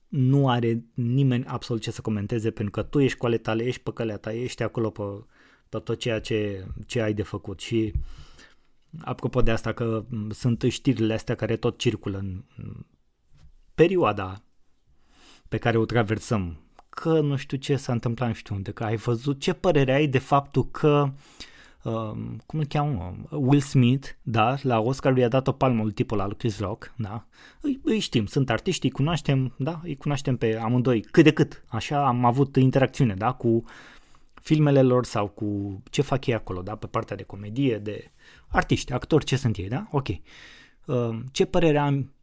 nu 0.07 0.49
are 0.49 0.83
nimeni 0.93 1.45
absolut 1.45 1.81
ce 1.81 1.91
să 1.91 2.01
comenteze, 2.01 2.51
pentru 2.51 2.71
că 2.71 2.83
tu 2.83 2.99
ești 2.99 3.17
cu 3.17 3.25
ale 3.25 3.37
tale, 3.37 3.63
ești 3.63 3.81
pe 3.81 3.91
calea 3.93 4.17
ta, 4.17 4.33
ești 4.33 4.63
acolo 4.63 4.89
pe, 4.89 5.03
pe 5.69 5.77
tot 5.79 5.99
ceea 5.99 6.19
ce, 6.19 6.65
ce 6.85 7.01
ai 7.01 7.13
de 7.13 7.23
făcut. 7.23 7.59
Și 7.59 7.93
apropo 9.01 9.41
de 9.41 9.51
asta 9.51 9.71
că 9.71 10.05
sunt 10.29 10.63
știrile 10.69 11.13
astea 11.13 11.35
care 11.35 11.55
tot 11.55 11.77
circulă 11.77 12.17
în 12.17 12.43
perioada 13.75 14.43
pe 15.49 15.57
care 15.57 15.77
o 15.77 15.85
traversăm, 15.85 16.57
că 16.89 17.19
nu 17.19 17.35
știu 17.35 17.57
ce 17.57 17.75
s-a 17.75 17.91
întâmplat 17.91 18.27
nu 18.27 18.35
știu 18.35 18.55
unde, 18.55 18.71
că 18.71 18.83
ai 18.83 18.95
văzut 18.95 19.39
ce 19.39 19.53
părere 19.53 19.93
ai 19.93 20.07
de 20.07 20.17
faptul 20.17 20.69
că 20.71 21.11
uh, 21.83 22.11
cum 22.45 22.59
îl 22.59 22.65
cheamă, 22.65 23.15
Will 23.29 23.61
Smith, 23.61 24.07
da, 24.21 24.55
la 24.61 24.79
Oscar 24.79 25.17
i-a 25.17 25.27
dat 25.27 25.47
o 25.47 25.51
palmă 25.51 25.91
tipul 25.91 26.19
al 26.19 26.33
Chris 26.33 26.59
Rock, 26.59 26.93
da, 26.97 27.25
îi, 27.61 27.79
îi 27.83 27.99
știm, 27.99 28.25
sunt 28.25 28.49
artiști, 28.49 28.85
îi 28.85 28.91
cunoaștem, 28.91 29.53
da, 29.57 29.79
îi 29.83 29.97
cunoaștem 29.97 30.37
pe 30.37 30.57
amândoi 30.57 31.01
cât 31.01 31.23
de 31.23 31.31
cât, 31.31 31.63
așa 31.67 32.07
am 32.07 32.25
avut 32.25 32.55
interacțiune, 32.55 33.13
da, 33.13 33.31
cu 33.31 33.63
filmele 34.43 34.81
lor 34.81 35.05
sau 35.05 35.27
cu 35.27 35.81
ce 35.89 36.01
fac 36.01 36.25
ei 36.25 36.33
acolo, 36.33 36.61
da, 36.61 36.75
pe 36.75 36.87
partea 36.87 37.15
de 37.15 37.23
comedie, 37.23 37.77
de 37.77 38.11
artiști, 38.47 38.93
actori, 38.93 39.25
ce 39.25 39.35
sunt 39.35 39.57
ei, 39.57 39.67
da, 39.67 39.87
ok. 39.91 40.07
Uh, 40.85 41.19
ce 41.31 41.45
părere 41.45 41.77
am, 41.77 42.13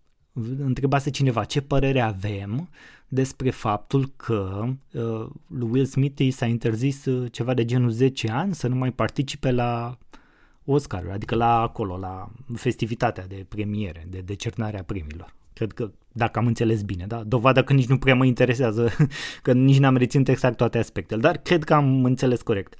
întrebase 0.59 1.11
cineva, 1.11 1.45
ce 1.45 1.61
părere 1.61 2.00
avem 2.00 2.69
despre 3.09 3.50
faptul 3.50 4.12
că 4.17 4.65
uh, 4.93 5.27
lui 5.47 5.69
Will 5.71 5.85
Smith 5.85 6.21
i 6.21 6.31
s-a 6.31 6.47
interzis 6.47 7.05
uh, 7.05 7.33
ceva 7.33 7.55
de 7.55 7.65
genul 7.65 7.91
10 7.91 8.31
ani 8.31 8.55
să 8.55 8.69
nu 8.69 8.75
mai 8.75 8.93
participe 8.93 9.50
la 9.50 9.99
Oscar, 10.65 11.09
adică 11.11 11.35
la 11.35 11.61
acolo, 11.61 11.97
la 11.97 12.31
festivitatea 12.55 13.27
de 13.27 13.47
premiere, 13.49 14.07
de 14.11 14.19
decernarea 14.19 14.83
primilor. 14.83 15.35
Cred 15.61 15.73
că, 15.73 15.90
dacă 16.12 16.38
am 16.38 16.47
înțeles 16.47 16.83
bine, 16.83 17.05
da? 17.07 17.23
Dovadă 17.23 17.64
că 17.64 17.73
nici 17.73 17.87
nu 17.87 17.99
prea 17.99 18.14
mă 18.14 18.25
interesează, 18.25 18.90
că 19.43 19.52
nici 19.52 19.79
n-am 19.79 19.97
reținut 19.97 20.29
exact 20.29 20.57
toate 20.57 20.79
aspectele, 20.79 21.21
dar 21.21 21.37
cred 21.37 21.64
că 21.64 21.75
am 21.75 22.05
înțeles 22.05 22.43
corect. 22.43 22.75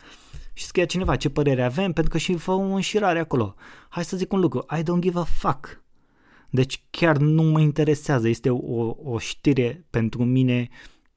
Și 0.52 0.64
scria 0.64 0.85
cineva 0.85 1.16
ce 1.16 1.31
părere 1.31 1.62
avem, 1.62 1.92
pentru 1.92 2.12
că 2.12 2.18
și 2.18 2.35
fă 2.35 2.50
o 2.50 2.61
înșirare 2.61 3.18
acolo. 3.18 3.55
Hai 3.88 4.05
să 4.05 4.16
zic 4.16 4.33
un 4.33 4.40
lucru, 4.40 4.66
I 4.78 4.83
don't 4.83 5.00
give 5.00 5.18
a 5.18 5.24
fuck 5.24 5.83
deci 6.50 6.83
chiar 6.90 7.16
nu 7.16 7.42
mă 7.42 7.61
interesează, 7.61 8.28
este 8.28 8.50
o, 8.50 8.96
o 9.02 9.18
știre 9.18 9.85
pentru 9.90 10.24
mine 10.24 10.68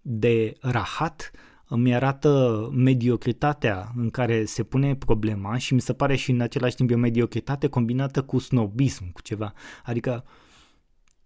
de 0.02 0.54
rahat, 0.62 1.32
îmi 1.68 1.96
arată 1.96 2.70
mediocritatea 2.74 3.92
în 3.96 4.10
care 4.10 4.46
se 4.46 4.64
pune 4.64 4.96
problema 4.96 5.58
și 5.58 5.74
mi 5.74 5.82
se 5.82 5.94
pare 5.94 6.16
și 6.16 6.32
în 6.32 6.42
același 6.42 6.76
timp 6.76 6.92
o 6.92 6.98
mediocritate 6.98 7.68
combinată 7.68 8.24
cu 8.24 8.40
snobism, 8.40 9.12
cu 9.12 9.22
ceva. 9.22 9.54
Adică 9.84 10.24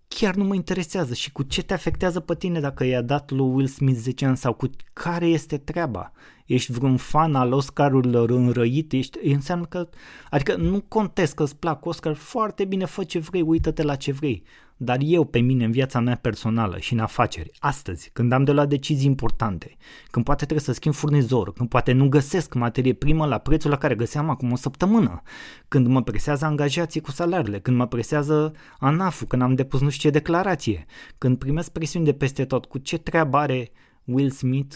chiar 0.07 0.35
nu 0.35 0.43
mă 0.43 0.55
interesează 0.55 1.13
și 1.13 1.31
cu 1.31 1.43
ce 1.43 1.63
te 1.63 1.73
afectează 1.73 2.19
pe 2.19 2.35
tine 2.35 2.59
dacă 2.59 2.83
i-a 2.83 3.01
dat 3.01 3.31
lui 3.31 3.49
Will 3.49 3.67
Smith 3.67 3.99
10 3.99 4.25
ani 4.25 4.37
sau 4.37 4.53
cu 4.53 4.69
care 4.93 5.25
este 5.27 5.57
treaba. 5.57 6.11
Ești 6.47 6.71
vreun 6.71 6.97
fan 6.97 7.35
al 7.35 7.51
Oscarurilor 7.51 8.29
înrăit, 8.29 8.91
ești, 8.91 9.17
înseamnă 9.23 9.65
că, 9.65 9.89
adică 10.29 10.55
nu 10.55 10.81
contest 10.81 11.33
că 11.33 11.43
îți 11.43 11.55
plac 11.55 11.85
Oscar, 11.85 12.13
foarte 12.13 12.65
bine, 12.65 12.85
fă 12.85 13.03
ce 13.03 13.19
vrei, 13.19 13.41
uită-te 13.41 13.83
la 13.83 13.95
ce 13.95 14.11
vrei. 14.11 14.43
Dar 14.79 14.97
eu 15.01 15.25
pe 15.25 15.39
mine 15.39 15.65
în 15.65 15.71
viața 15.71 15.99
mea 15.99 16.15
personală 16.15 16.77
și 16.79 16.93
în 16.93 16.99
afaceri, 16.99 17.51
astăzi, 17.59 18.09
când 18.13 18.31
am 18.31 18.43
de 18.43 18.51
luat 18.51 18.69
decizii 18.69 19.07
importante, 19.07 19.77
când 20.11 20.25
poate 20.25 20.45
trebuie 20.45 20.65
să 20.65 20.73
schimb 20.73 20.93
furnizor, 20.93 21.53
când 21.53 21.69
poate 21.69 21.91
nu 21.91 22.09
găsesc 22.09 22.53
materie 22.53 22.93
primă 22.93 23.25
la 23.25 23.37
prețul 23.37 23.69
la 23.69 23.77
care 23.77 23.95
găseam 23.95 24.29
acum 24.29 24.51
o 24.51 24.55
săptămână, 24.55 25.21
când 25.67 25.87
mă 25.87 26.03
presează 26.03 26.45
angajații 26.45 27.01
cu 27.01 27.11
salariile, 27.11 27.59
când 27.59 27.77
mă 27.77 27.87
presează 27.87 28.53
anaf 28.79 29.23
când 29.27 29.41
am 29.41 29.55
depus 29.55 29.81
nu 29.81 29.89
știu 29.89 30.09
ce 30.09 30.17
declarație, 30.17 30.85
când 31.17 31.37
primesc 31.37 31.71
presiuni 31.71 32.05
de 32.05 32.13
peste 32.13 32.45
tot, 32.45 32.65
cu 32.65 32.77
ce 32.77 32.97
treabă 32.97 33.37
are 33.37 33.71
Will 34.03 34.29
Smith 34.29 34.75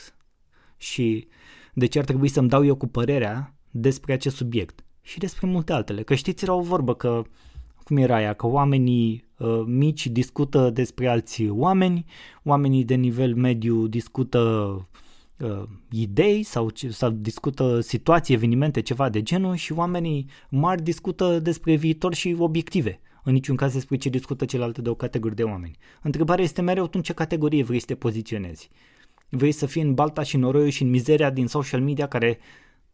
și 0.78 1.28
de 1.74 1.86
ce 1.86 2.00
ar 2.00 2.06
trebui 2.06 2.28
să-mi 2.28 2.50
dau 2.50 2.66
eu 2.66 2.76
cu 2.76 2.88
părerea 2.88 3.56
despre 3.72 4.14
acest 4.14 4.36
subiect 4.36 4.86
și 5.02 5.18
despre 5.18 5.48
multe 5.48 5.74
altele. 5.74 6.04
Că 6.04 6.16
știți, 6.16 6.44
era 6.44 6.54
o 6.54 6.62
vorbă 6.62 6.96
că, 6.96 7.22
cum 7.84 7.98
era 7.98 8.16
aia, 8.16 8.34
că 8.34 8.48
oamenii 8.48 9.26
uh, 9.38 9.62
mici 9.66 10.08
discută 10.08 10.70
despre 10.70 11.08
alți 11.08 11.48
oameni, 11.50 12.06
oamenii 12.44 12.84
de 12.84 12.96
nivel 12.96 13.36
mediu 13.36 13.88
discută 13.88 14.40
uh, 15.38 15.64
idei 15.92 16.44
sau, 16.44 16.72
sau 16.90 17.10
discută 17.10 17.80
situații, 17.80 18.34
evenimente, 18.34 18.82
ceva 18.82 19.10
de 19.10 19.22
genul 19.22 19.56
și 19.56 19.74
oamenii 19.74 20.30
mari 20.50 20.82
discută 20.82 21.40
despre 21.40 21.76
viitor 21.76 22.14
și 22.14 22.36
obiective. 22.40 23.00
În 23.24 23.34
niciun 23.34 23.56
caz 23.56 23.74
despre 23.74 23.96
ce 23.96 24.10
discută 24.10 24.46
celelalte 24.46 24.82
două 24.82 24.96
categorii 24.96 25.36
de 25.36 25.44
oameni. 25.44 25.78
Întrebarea 26.02 26.44
este 26.44 26.62
mereu 26.62 26.90
în 26.92 27.02
ce 27.02 27.14
categorie 27.14 27.64
vrei 27.64 27.80
să 27.80 27.86
te 27.86 27.96
poziționezi. 27.96 28.70
Vrei 29.34 29.52
să 29.52 29.66
fii 29.66 29.82
în 29.82 29.94
balta 29.94 30.24
și 30.24 30.38
noroiul 30.38 30.70
și 30.70 30.84
în 30.84 30.90
mizeria 30.90 31.30
din 31.30 31.48
social 31.48 31.82
media 31.82 32.08
care 32.08 32.40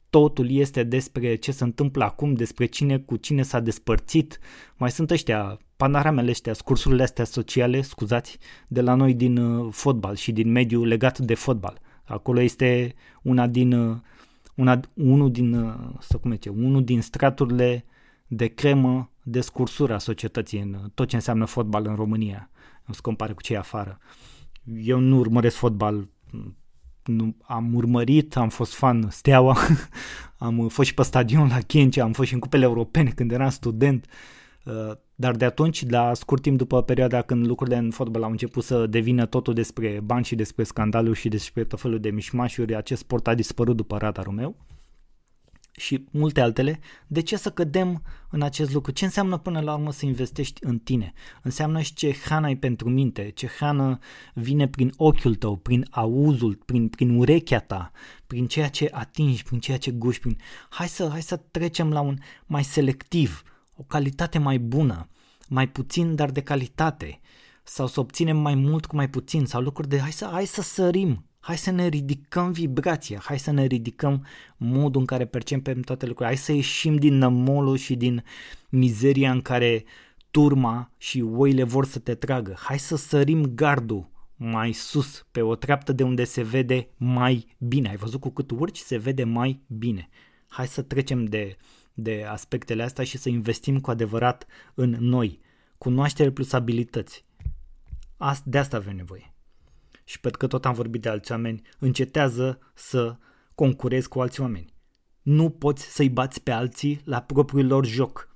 totul 0.10 0.52
este 0.52 0.84
despre 0.84 1.36
ce 1.36 1.52
se 1.52 1.64
întâmplă 1.64 2.04
acum, 2.04 2.34
despre 2.34 2.66
cine 2.66 3.00
cu 3.00 3.16
cine 3.16 3.42
s-a 3.42 3.60
despărțit. 3.60 4.40
Mai 4.76 4.92
sunt 4.92 5.12
ăștia, 5.12 5.60
panoramele 5.78 6.30
ăștia, 6.30 6.54
scursurile 6.54 7.04
astea 7.04 7.24
sociale, 7.24 7.82
scuzați, 7.82 8.38
de 8.68 8.82
la 8.82 8.94
noi 8.94 9.14
din 9.14 9.38
uh, 9.38 9.68
fotbal 9.72 10.16
și 10.16 10.32
din 10.32 10.52
mediul 10.52 10.88
legat 10.88 11.20
de 11.20 11.34
fotbal. 11.34 11.80
Acolo 12.04 12.42
este 12.42 12.94
una 13.22 13.48
din, 13.48 13.74
uh, 13.74 13.98
una, 14.56 14.80
unul 14.94 15.32
din, 15.32 15.54
uh, 15.54 15.74
să 16.00 16.18
cum 16.18 16.32
zice, 16.32 16.50
unul 16.50 16.84
din 16.84 17.02
straturile 17.02 17.86
de 18.28 18.48
cremă 18.48 19.12
de 19.24 19.42
scursura 19.42 19.96
a 19.96 19.98
societății 19.98 20.60
în 20.60 20.92
tot 20.94 21.08
ce 21.08 21.16
înseamnă 21.16 21.46
fotbal 21.46 21.86
în 21.86 21.96
România. 21.96 22.50
Nu 22.86 22.94
se 22.94 23.00
compare 23.02 23.34
cu 23.34 23.42
cei 23.42 23.58
afară. 23.58 24.00
Eu 24.82 25.00
nu 25.00 25.18
urmăresc 25.18 25.56
fotbal 25.56 26.08
nu, 27.04 27.36
am 27.42 27.74
urmărit, 27.74 28.36
am 28.36 28.50
fost 28.50 28.74
fan 28.74 29.08
Steaua, 29.10 29.58
am 30.38 30.68
fost 30.68 30.88
și 30.88 30.94
pe 30.94 31.04
stadion 31.04 31.48
la 31.48 31.60
Chencea, 31.60 32.04
am 32.04 32.12
fost 32.12 32.28
și 32.28 32.34
în 32.34 32.40
cupele 32.40 32.64
europene 32.64 33.10
când 33.10 33.32
eram 33.32 33.50
student, 33.50 34.06
uh, 34.66 34.92
dar 35.16 35.36
de 35.36 35.46
atunci, 35.46 35.90
la 35.90 36.14
scurt 36.14 36.42
timp 36.42 36.58
după 36.58 36.82
perioada 36.82 37.22
când 37.22 37.46
lucrurile 37.46 37.78
în 37.78 37.92
fotbal 37.92 38.24
au 38.24 38.32
început 38.32 38.64
să 38.64 38.88
devină 38.88 39.26
totul 39.26 39.54
despre 39.54 40.00
bani 40.04 40.26
și 40.26 40.36
despre 40.36 40.64
scandaluri 40.64 41.20
și 41.20 41.30
despre 41.30 41.64
tot 41.64 41.80
felul 41.80 42.00
de 42.00 42.10
mișmașuri, 42.10 42.76
acest 42.76 43.02
sport 43.02 43.28
a 43.28 43.34
dispărut 43.34 43.76
după 43.76 43.98
radarul 43.98 44.34
meu 44.34 44.56
și 45.80 46.06
multe 46.12 46.42
altele, 46.42 46.80
de 47.08 47.22
ce 47.22 47.38
să 47.38 47.52
cădem 47.52 48.04
în 48.30 48.42
acest 48.42 48.74
lucru? 48.74 48.92
Ce 48.92 49.06
înseamnă 49.06 49.38
până 49.38 49.60
la 49.60 49.74
urmă 49.74 49.92
să 49.92 50.06
investești 50.06 50.60
în 50.64 50.80
tine? 50.80 51.14
Înseamnă 51.44 51.82
și 51.82 51.94
ce 51.94 52.14
hrană 52.14 52.46
ai 52.46 52.56
pentru 52.56 52.90
minte, 52.90 53.30
ce 53.30 53.48
hrană 53.48 54.00
vine 54.34 54.68
prin 54.68 54.94
ochiul 54.96 55.36
tău, 55.36 55.56
prin 55.56 55.88
auzul, 55.90 56.56
prin, 56.66 56.88
prin 56.88 57.18
urechea 57.18 57.60
ta, 57.60 57.92
prin 58.28 58.48
ceea 58.48 58.70
ce 58.70 58.90
atingi, 58.92 59.44
prin 59.44 59.60
ceea 59.60 59.78
ce 59.78 59.92
guși, 59.92 60.20
prin... 60.20 60.38
Hai 60.70 60.88
să, 60.88 61.08
hai 61.12 61.22
să 61.22 61.36
trecem 61.52 61.92
la 61.92 62.02
un 62.02 62.18
mai 62.46 62.64
selectiv, 62.64 63.44
o 63.76 63.84
calitate 63.84 64.38
mai 64.38 64.60
bună, 64.60 65.10
mai 65.48 65.68
puțin, 65.68 66.16
dar 66.16 66.32
de 66.32 66.42
calitate, 66.42 67.20
sau 67.64 67.88
să 67.88 68.00
obținem 68.00 68.38
mai 68.38 68.56
mult 68.56 68.86
cu 68.86 68.96
mai 68.96 69.10
puțin, 69.10 69.46
sau 69.46 69.62
lucruri 69.62 69.90
de 69.90 70.00
hai 70.00 70.12
să, 70.12 70.30
hai 70.32 70.46
să 70.46 70.62
sărim, 70.62 71.26
Hai 71.48 71.58
să 71.58 71.72
ne 71.72 71.88
ridicăm 71.88 72.52
vibrația, 72.52 73.20
hai 73.24 73.40
să 73.40 73.52
ne 73.52 73.66
ridicăm 73.66 74.26
modul 74.58 75.00
în 75.00 75.08
care 75.08 75.26
percepem 75.26 75.82
toate 75.82 76.06
lucrurile, 76.06 76.36
hai 76.36 76.46
să 76.46 76.52
ieșim 76.52 76.96
din 76.96 77.18
nămolul 77.18 77.78
și 77.78 77.96
din 77.96 78.24
mizeria 78.70 79.32
în 79.32 79.42
care 79.42 79.84
turma 80.32 80.92
și 80.98 81.22
oile 81.22 81.64
vor 81.64 81.86
să 81.86 82.00
te 82.00 82.16
tragă. 82.16 82.56
Hai 82.58 82.80
să 82.80 82.96
sărim 82.96 83.44
gardul 83.44 84.10
mai 84.36 84.72
sus, 84.72 85.26
pe 85.32 85.42
o 85.42 85.56
treaptă 85.56 85.92
de 85.92 86.04
unde 86.04 86.24
se 86.24 86.42
vede 86.42 86.88
mai 86.98 87.56
bine. 87.58 87.90
Ai 87.90 87.98
văzut 87.98 88.20
cu 88.20 88.30
cât 88.30 88.52
urci 88.52 88.78
se 88.78 88.98
vede 88.98 89.24
mai 89.24 89.62
bine. 89.68 90.10
Hai 90.48 90.68
să 90.68 90.82
trecem 90.82 91.26
de, 91.26 91.58
de 91.94 92.26
aspectele 92.30 92.84
astea 92.84 93.04
și 93.04 93.18
să 93.18 93.30
investim 93.30 93.80
cu 93.80 93.90
adevărat 93.90 94.46
în 94.74 94.90
noi. 95.00 95.40
Cunoaștere 95.78 96.32
plus 96.32 96.54
abilități. 96.54 97.26
De 98.44 98.58
asta 98.58 98.78
avem 98.78 98.96
nevoie. 98.96 99.32
Și 100.08 100.20
pentru 100.20 100.40
că 100.40 100.48
tot 100.48 100.66
am 100.66 100.74
vorbit 100.74 101.02
de 101.02 101.10
alți 101.10 101.32
oameni, 101.32 101.62
încetează 101.80 102.60
să 102.74 103.18
concurezi 103.56 104.08
cu 104.08 104.22
alți 104.22 104.42
oameni. 104.42 104.74
Nu 105.22 105.50
poți 105.50 105.84
să-i 105.84 106.10
bați 106.10 106.42
pe 106.42 106.52
alții 106.52 107.02
la 107.04 107.22
propriul 107.22 107.66
lor 107.66 107.86
joc. 107.86 108.36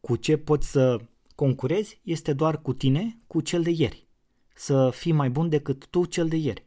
Cu 0.00 0.16
ce 0.16 0.36
poți 0.36 0.70
să 0.70 1.00
concurezi 1.34 2.00
este 2.02 2.32
doar 2.32 2.62
cu 2.62 2.72
tine, 2.72 3.18
cu 3.26 3.40
cel 3.40 3.62
de 3.62 3.70
ieri. 3.70 4.06
Să 4.54 4.90
fii 4.90 5.12
mai 5.12 5.30
bun 5.30 5.48
decât 5.48 5.86
tu 5.86 6.04
cel 6.04 6.28
de 6.28 6.36
ieri. 6.36 6.64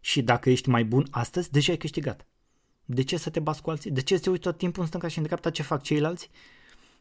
Și 0.00 0.22
dacă 0.22 0.50
ești 0.50 0.68
mai 0.68 0.84
bun 0.84 1.06
astăzi, 1.10 1.50
deja 1.50 1.72
ai 1.72 1.78
câștigat. 1.78 2.26
De 2.84 3.02
ce 3.02 3.16
să 3.16 3.30
te 3.30 3.40
bați 3.40 3.62
cu 3.62 3.70
alții? 3.70 3.90
De 3.90 4.02
ce 4.02 4.16
să 4.16 4.22
te 4.22 4.30
uiți 4.30 4.42
tot 4.42 4.58
timpul 4.58 4.82
în 4.82 4.88
stânga 4.88 5.08
și 5.08 5.18
în 5.18 5.24
dreapta 5.24 5.50
ce 5.50 5.62
fac 5.62 5.82
ceilalți? 5.82 6.30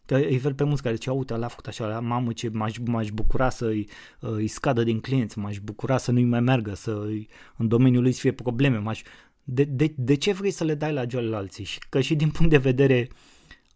Că 0.07 0.15
îi 0.15 0.37
văd 0.37 0.55
pe 0.55 0.63
mulți 0.63 0.81
care 0.81 0.95
zice, 0.95 1.09
uite, 1.09 1.33
ăla 1.33 1.45
a 1.45 1.49
făcut 1.49 1.67
așa, 1.67 1.99
mamă 1.99 2.33
ce 2.33 2.49
m-aș, 2.49 2.77
m-aș 2.85 3.09
bucura 3.09 3.49
să 3.49 3.65
îi, 3.65 3.89
uh, 4.19 4.29
îi 4.29 4.47
scadă 4.47 4.83
din 4.83 4.99
clienți, 4.99 5.39
m-aș 5.39 5.59
bucura 5.59 5.97
să 5.97 6.11
nu-i 6.11 6.23
mai 6.23 6.39
meargă, 6.39 6.73
să 6.73 7.03
îi, 7.05 7.29
în 7.57 7.67
domeniul 7.67 8.01
lui 8.01 8.11
să 8.11 8.19
fie 8.19 8.31
probleme, 8.31 8.77
m-aș... 8.77 9.01
De, 9.43 9.63
de, 9.63 9.93
de 9.97 10.15
ce 10.15 10.33
vrei 10.33 10.51
să 10.51 10.63
le 10.63 10.75
dai 10.75 10.93
la 10.93 11.03
joale 11.09 11.35
alții? 11.35 11.63
Și 11.63 11.79
că 11.89 12.01
și 12.01 12.15
din 12.15 12.29
punct 12.29 12.51
de 12.51 12.57
vedere 12.57 13.07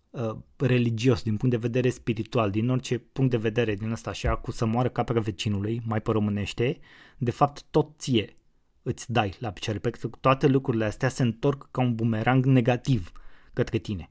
uh, 0.10 0.36
religios, 0.58 1.24
din 1.24 1.38
punct 1.38 1.56
de 1.56 1.68
vedere 1.68 1.90
spiritual, 1.90 2.52
din 2.52 2.70
orice 2.70 2.98
punct 2.98 3.32
de 3.32 3.38
vedere 3.38 3.76
din 3.76 3.92
ăsta 3.92 4.10
așa, 4.10 4.36
cu 4.36 4.52
să 4.52 4.66
moară 4.66 4.90
capra 4.90 5.20
vecinului, 5.20 5.82
mai 5.86 6.02
pe 6.02 6.12
românește, 6.12 6.80
de 7.18 7.32
fapt 7.32 7.64
tot 7.70 7.90
ție 7.98 8.36
îți 8.84 9.12
dai 9.12 9.34
la 9.40 9.52
picioare, 9.52 9.80
pentru 9.80 10.10
că 10.10 10.18
toate 10.22 10.48
lucrurile 10.48 10.86
astea 10.86 11.10
se 11.10 11.24
întorc 11.24 11.68
ca 11.72 11.82
un 11.82 11.96
bumerang 11.96 12.46
negativ 12.46 13.12
către 13.54 13.78
tine. 13.78 14.10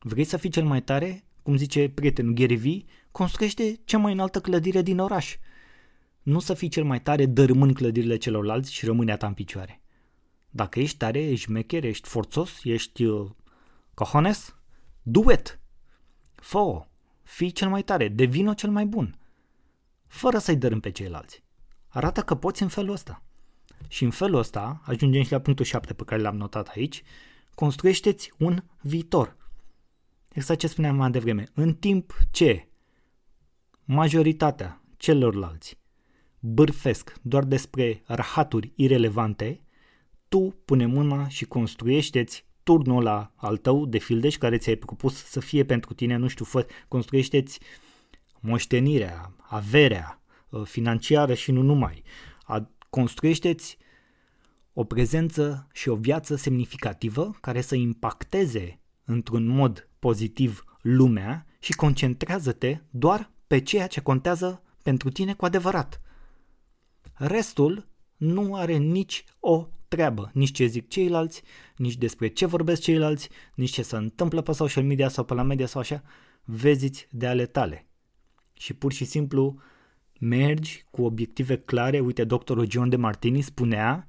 Vrei 0.00 0.24
să 0.24 0.36
fii 0.36 0.50
cel 0.50 0.64
mai 0.64 0.82
tare? 0.82 1.24
Cum 1.50 1.58
zice 1.58 1.88
prietenul 1.88 2.32
Gary 2.32 2.56
V, 2.56 2.90
construiește 3.10 3.80
cea 3.84 3.98
mai 3.98 4.12
înaltă 4.12 4.40
clădire 4.40 4.82
din 4.82 4.98
oraș. 4.98 5.36
Nu 6.22 6.38
să 6.38 6.54
fii 6.54 6.68
cel 6.68 6.84
mai 6.84 7.00
tare 7.02 7.26
dărâmând 7.26 7.74
clădirile 7.74 8.16
celorlalți 8.16 8.72
și 8.72 8.84
rămâne 8.84 9.12
a 9.12 9.16
ta 9.16 9.26
în 9.26 9.34
picioare. 9.34 9.80
Dacă 10.50 10.80
ești 10.80 10.96
tare, 10.96 11.20
ești 11.20 11.44
șmecher, 11.44 11.84
ești 11.84 12.08
forțos, 12.08 12.64
ești 12.64 13.04
uh, 13.04 13.30
cojones, 13.94 14.56
do 15.02 15.32
it! 15.32 15.60
fă 16.34 16.86
Fii 17.22 17.50
cel 17.50 17.68
mai 17.68 17.82
tare, 17.82 18.08
devină 18.08 18.54
cel 18.54 18.70
mai 18.70 18.86
bun. 18.86 19.18
Fără 20.06 20.38
să-i 20.38 20.56
dărâm 20.56 20.80
pe 20.80 20.90
ceilalți. 20.90 21.42
Arată 21.88 22.20
că 22.20 22.34
poți 22.34 22.62
în 22.62 22.68
felul 22.68 22.92
ăsta. 22.92 23.22
Și 23.88 24.04
în 24.04 24.10
felul 24.10 24.38
ăsta, 24.38 24.80
ajungem 24.84 25.22
și 25.22 25.32
la 25.32 25.40
punctul 25.40 25.64
7 25.64 25.94
pe 25.94 26.04
care 26.04 26.20
l-am 26.20 26.36
notat 26.36 26.68
aici, 26.68 27.02
construiește-ți 27.54 28.32
un 28.38 28.62
viitor. 28.80 29.38
Exact 30.32 30.60
ce 30.60 30.66
spuneam 30.66 30.96
mai 30.96 31.10
devreme. 31.10 31.46
În 31.54 31.74
timp 31.74 32.18
ce 32.30 32.68
majoritatea 33.84 34.82
celorlalți 34.96 35.78
bârfesc 36.38 37.14
doar 37.22 37.44
despre 37.44 38.02
rahaturi 38.06 38.72
irelevante, 38.74 39.60
tu 40.28 40.62
pune 40.64 40.86
mâna 40.86 41.28
și 41.28 41.44
construiește-ți 41.44 42.46
turnul 42.62 42.98
ăla 42.98 43.32
al 43.36 43.56
tău 43.56 43.86
de 43.86 43.98
fildeș 43.98 44.36
care 44.36 44.58
ți-ai 44.58 44.76
propus 44.76 45.24
să 45.24 45.40
fie 45.40 45.64
pentru 45.64 45.94
tine, 45.94 46.16
nu 46.16 46.28
știu, 46.28 46.44
fă, 46.44 46.66
construiește-ți 46.88 47.60
moștenirea, 48.40 49.34
averea 49.38 50.22
uh, 50.48 50.62
financiară 50.64 51.34
și 51.34 51.52
nu 51.52 51.62
numai. 51.62 52.02
A, 52.42 52.70
construiește-ți 52.90 53.78
o 54.72 54.84
prezență 54.84 55.68
și 55.72 55.88
o 55.88 55.94
viață 55.94 56.36
semnificativă 56.36 57.36
care 57.40 57.60
să 57.60 57.74
impacteze 57.74 58.80
într-un 59.04 59.46
mod 59.46 59.89
pozitiv 60.00 60.64
lumea 60.80 61.46
și 61.58 61.72
concentrează-te 61.72 62.78
doar 62.90 63.30
pe 63.46 63.60
ceea 63.60 63.86
ce 63.86 64.00
contează 64.00 64.62
pentru 64.82 65.10
tine 65.10 65.34
cu 65.34 65.44
adevărat. 65.44 66.00
Restul 67.14 67.88
nu 68.16 68.54
are 68.54 68.76
nici 68.76 69.24
o 69.40 69.68
treabă, 69.88 70.30
nici 70.34 70.52
ce 70.52 70.66
zic 70.66 70.88
ceilalți, 70.88 71.42
nici 71.76 71.96
despre 71.96 72.28
ce 72.28 72.46
vorbesc 72.46 72.80
ceilalți, 72.80 73.28
nici 73.54 73.70
ce 73.70 73.82
se 73.82 73.96
întâmplă 73.96 74.40
pe 74.40 74.52
social 74.52 74.84
media 74.84 75.08
sau 75.08 75.24
pe 75.24 75.34
la 75.34 75.42
media 75.42 75.66
sau 75.66 75.80
așa, 75.80 76.02
veziți 76.44 77.06
de 77.10 77.26
ale 77.26 77.46
tale. 77.46 77.86
Și 78.52 78.74
pur 78.74 78.92
și 78.92 79.04
simplu 79.04 79.60
mergi 80.20 80.84
cu 80.90 81.02
obiective 81.02 81.58
clare. 81.58 82.00
Uite, 82.00 82.24
doctorul 82.24 82.70
John 82.70 82.88
de 82.88 82.96
Martini 82.96 83.40
spunea 83.40 84.06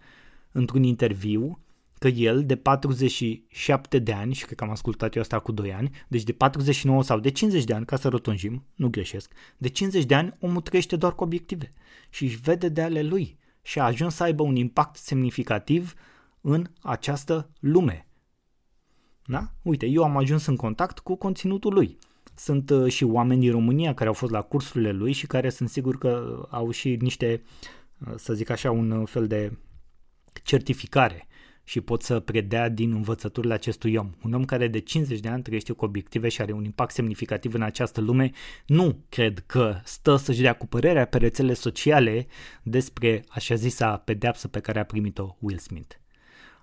într-un 0.51 0.83
interviu 0.83 1.60
că 2.01 2.07
el 2.07 2.45
de 2.45 2.55
47 2.55 3.99
de 3.99 4.13
ani, 4.13 4.33
și 4.33 4.45
cred 4.45 4.57
că 4.57 4.63
am 4.63 4.69
ascultat 4.69 5.15
eu 5.15 5.21
asta 5.21 5.39
cu 5.39 5.51
2 5.51 5.73
ani, 5.73 5.89
deci 6.07 6.23
de 6.23 6.31
49 6.31 7.03
sau 7.03 7.19
de 7.19 7.29
50 7.31 7.63
de 7.63 7.73
ani, 7.73 7.85
ca 7.85 7.95
să 7.95 8.07
rotunjim, 8.07 8.65
nu 8.75 8.89
greșesc, 8.89 9.33
de 9.57 9.67
50 9.69 10.05
de 10.05 10.15
ani 10.15 10.35
omul 10.39 10.61
trăiește 10.61 10.95
doar 10.95 11.15
cu 11.15 11.23
obiective 11.23 11.73
și 12.09 12.23
își 12.23 12.35
vede 12.35 12.69
de 12.69 12.81
ale 12.81 13.01
lui 13.01 13.37
și 13.61 13.79
a 13.79 13.83
ajuns 13.83 14.15
să 14.15 14.23
aibă 14.23 14.43
un 14.43 14.55
impact 14.55 14.95
semnificativ 14.95 15.93
în 16.41 16.65
această 16.81 17.49
lume. 17.59 18.07
Da? 19.25 19.51
Uite, 19.61 19.85
eu 19.85 20.03
am 20.03 20.17
ajuns 20.17 20.45
în 20.45 20.55
contact 20.55 20.99
cu 20.99 21.15
conținutul 21.15 21.73
lui. 21.73 21.97
Sunt 22.35 22.69
uh, 22.69 22.91
și 22.91 23.03
oameni 23.03 23.41
din 23.41 23.51
România 23.51 23.93
care 23.93 24.07
au 24.07 24.15
fost 24.15 24.31
la 24.31 24.41
cursurile 24.41 24.91
lui 24.91 25.11
și 25.11 25.27
care 25.27 25.49
sunt 25.49 25.69
sigur 25.69 25.97
că 25.97 26.45
au 26.49 26.71
și 26.71 26.97
niște, 26.99 27.43
uh, 28.07 28.13
să 28.15 28.33
zic 28.33 28.49
așa, 28.49 28.71
un 28.71 29.05
fel 29.05 29.27
de 29.27 29.57
certificare 30.43 31.25
și 31.71 31.81
pot 31.81 32.01
să 32.01 32.19
predea 32.19 32.69
din 32.69 32.91
învățăturile 32.91 33.53
acestui 33.53 33.95
om. 33.95 34.09
Un 34.23 34.33
om 34.33 34.45
care 34.45 34.67
de 34.67 34.79
50 34.79 35.19
de 35.19 35.27
ani 35.27 35.43
trăiește 35.43 35.73
cu 35.73 35.85
obiective 35.85 36.29
și 36.29 36.41
are 36.41 36.51
un 36.51 36.63
impact 36.63 36.93
semnificativ 36.93 37.53
în 37.53 37.61
această 37.61 38.01
lume, 38.01 38.31
nu 38.65 38.97
cred 39.09 39.43
că 39.45 39.79
stă 39.83 40.15
să-și 40.15 40.41
dea 40.41 40.53
cu 40.53 40.67
părerea 40.67 41.05
pe 41.05 41.17
rețele 41.17 41.53
sociale 41.53 42.27
despre 42.63 43.23
așa 43.29 43.55
zisa 43.55 43.97
pedeapsă 43.97 44.47
pe 44.47 44.59
care 44.59 44.79
a 44.79 44.83
primit-o 44.83 45.35
Will 45.39 45.57
Smith. 45.57 45.95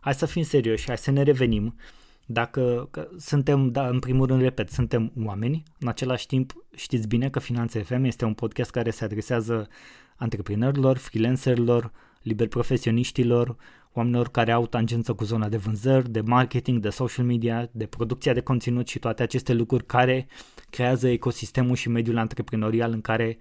Hai 0.01 0.14
să 0.14 0.27
fim 0.27 0.42
serioși, 0.42 0.87
hai 0.87 0.99
să 0.99 1.11
ne 1.11 1.23
revenim 1.23 1.77
dacă 2.27 2.88
că 2.90 3.09
suntem, 3.16 3.71
da, 3.71 3.88
în 3.88 3.99
primul 3.99 4.27
rând, 4.27 4.40
repet, 4.40 4.71
suntem 4.71 5.12
oameni, 5.25 5.62
în 5.79 5.88
același 5.88 6.27
timp 6.27 6.53
știți 6.77 7.09
bine 7.09 7.31
că 7.31 7.38
Finanțe 7.38 7.83
FM 7.83 8.05
este 8.05 8.25
un 8.25 8.35
podcast 8.35 8.71
care 8.71 8.90
se 8.90 9.05
adresează 9.05 9.68
antreprenorilor, 10.16 10.97
freelancerilor, 10.97 11.92
liber 12.23 12.49
profesioniștilor, 12.49 13.57
oamenilor 13.92 14.29
care 14.29 14.53
au 14.53 14.66
tangență 14.66 15.12
cu 15.14 15.24
zona 15.24 15.48
de 15.48 15.57
vânzări, 15.57 16.11
de 16.11 16.20
marketing, 16.20 16.83
de 16.83 16.88
social 16.90 17.24
media, 17.24 17.68
de 17.72 17.87
producția 17.87 18.33
de 18.33 18.40
conținut 18.40 18.88
și 18.88 18.98
toate 18.98 19.22
aceste 19.22 19.53
lucruri 19.53 19.87
care 19.87 20.27
creează 20.70 21.09
ecosistemul 21.09 21.77
și 21.77 21.88
mediul 21.88 22.18
antreprenorial 22.18 22.92
în 22.92 23.01
care 23.01 23.38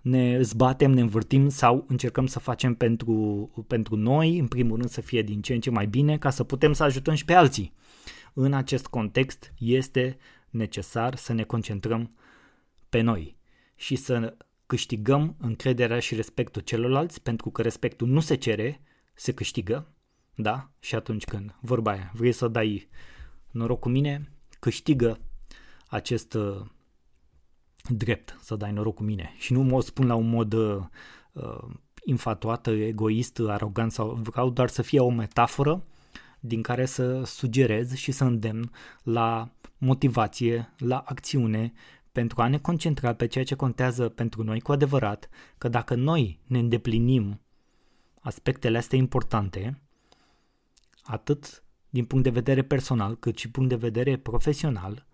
ne 0.00 0.42
zbatem, 0.42 0.90
ne 0.90 1.00
învârtim 1.00 1.48
sau 1.48 1.84
încercăm 1.88 2.26
să 2.26 2.38
facem 2.38 2.74
pentru, 2.74 3.50
pentru 3.66 3.96
noi, 3.96 4.38
în 4.38 4.46
primul 4.46 4.76
rând 4.76 4.88
să 4.88 5.00
fie 5.00 5.22
din 5.22 5.40
ce 5.40 5.54
în 5.54 5.60
ce 5.60 5.70
mai 5.70 5.86
bine, 5.86 6.18
ca 6.18 6.30
să 6.30 6.44
putem 6.44 6.72
să 6.72 6.82
ajutăm 6.82 7.14
și 7.14 7.24
pe 7.24 7.32
alții. 7.32 7.72
În 8.32 8.52
acest 8.52 8.86
context 8.86 9.52
este 9.58 10.16
necesar 10.50 11.16
să 11.16 11.32
ne 11.32 11.42
concentrăm 11.42 12.10
pe 12.88 13.00
noi 13.00 13.36
și 13.76 13.96
să 13.96 14.36
câștigăm 14.66 15.36
încrederea 15.38 15.98
și 15.98 16.14
respectul 16.14 16.62
celorlalți, 16.62 17.22
pentru 17.22 17.50
că 17.50 17.62
respectul 17.62 18.08
nu 18.08 18.20
se 18.20 18.34
cere, 18.34 18.80
se 19.14 19.32
câștigă, 19.32 19.94
da? 20.34 20.70
Și 20.78 20.94
atunci 20.94 21.24
când, 21.24 21.54
vorba 21.60 21.90
aia, 21.90 22.10
vrei 22.14 22.32
să 22.32 22.48
dai 22.48 22.88
noroc 23.50 23.80
cu 23.80 23.88
mine, 23.88 24.32
câștigă 24.60 25.20
acest 25.86 26.34
uh, 26.34 26.60
drept 27.88 28.38
să 28.40 28.56
dai 28.56 28.72
noroc 28.72 28.94
cu 28.94 29.02
mine. 29.02 29.34
Și 29.38 29.52
nu 29.52 29.62
mă 29.62 29.82
spun 29.82 30.06
la 30.06 30.14
un 30.14 30.28
mod 30.28 30.52
uh, 30.52 30.82
uh, 31.32 31.64
infatuat, 32.04 32.66
egoist, 32.66 33.38
arogant 33.46 33.92
sau 33.92 34.12
vreau 34.12 34.50
doar 34.50 34.68
să 34.68 34.82
fie 34.82 35.00
o 35.00 35.10
metaforă 35.10 35.84
din 36.40 36.62
care 36.62 36.84
să 36.84 37.22
sugerez 37.24 37.94
și 37.94 38.12
să 38.12 38.24
îndemn 38.24 38.70
la 39.02 39.50
motivație, 39.78 40.74
la 40.78 40.98
acțiune, 40.98 41.72
pentru 42.12 42.42
a 42.42 42.48
ne 42.48 42.58
concentra 42.58 43.14
pe 43.14 43.26
ceea 43.26 43.44
ce 43.44 43.54
contează 43.54 44.08
pentru 44.08 44.42
noi 44.42 44.60
cu 44.60 44.72
adevărat, 44.72 45.28
că 45.58 45.68
dacă 45.68 45.94
noi 45.94 46.40
ne 46.46 46.58
îndeplinim 46.58 47.40
aspectele 48.24 48.78
astea 48.78 48.98
importante, 48.98 49.80
atât 51.02 51.64
din 51.90 52.04
punct 52.04 52.24
de 52.24 52.30
vedere 52.30 52.62
personal, 52.62 53.16
cât 53.16 53.38
și 53.38 53.50
punct 53.50 53.68
de 53.68 53.76
vedere 53.76 54.16
profesional, 54.16 55.06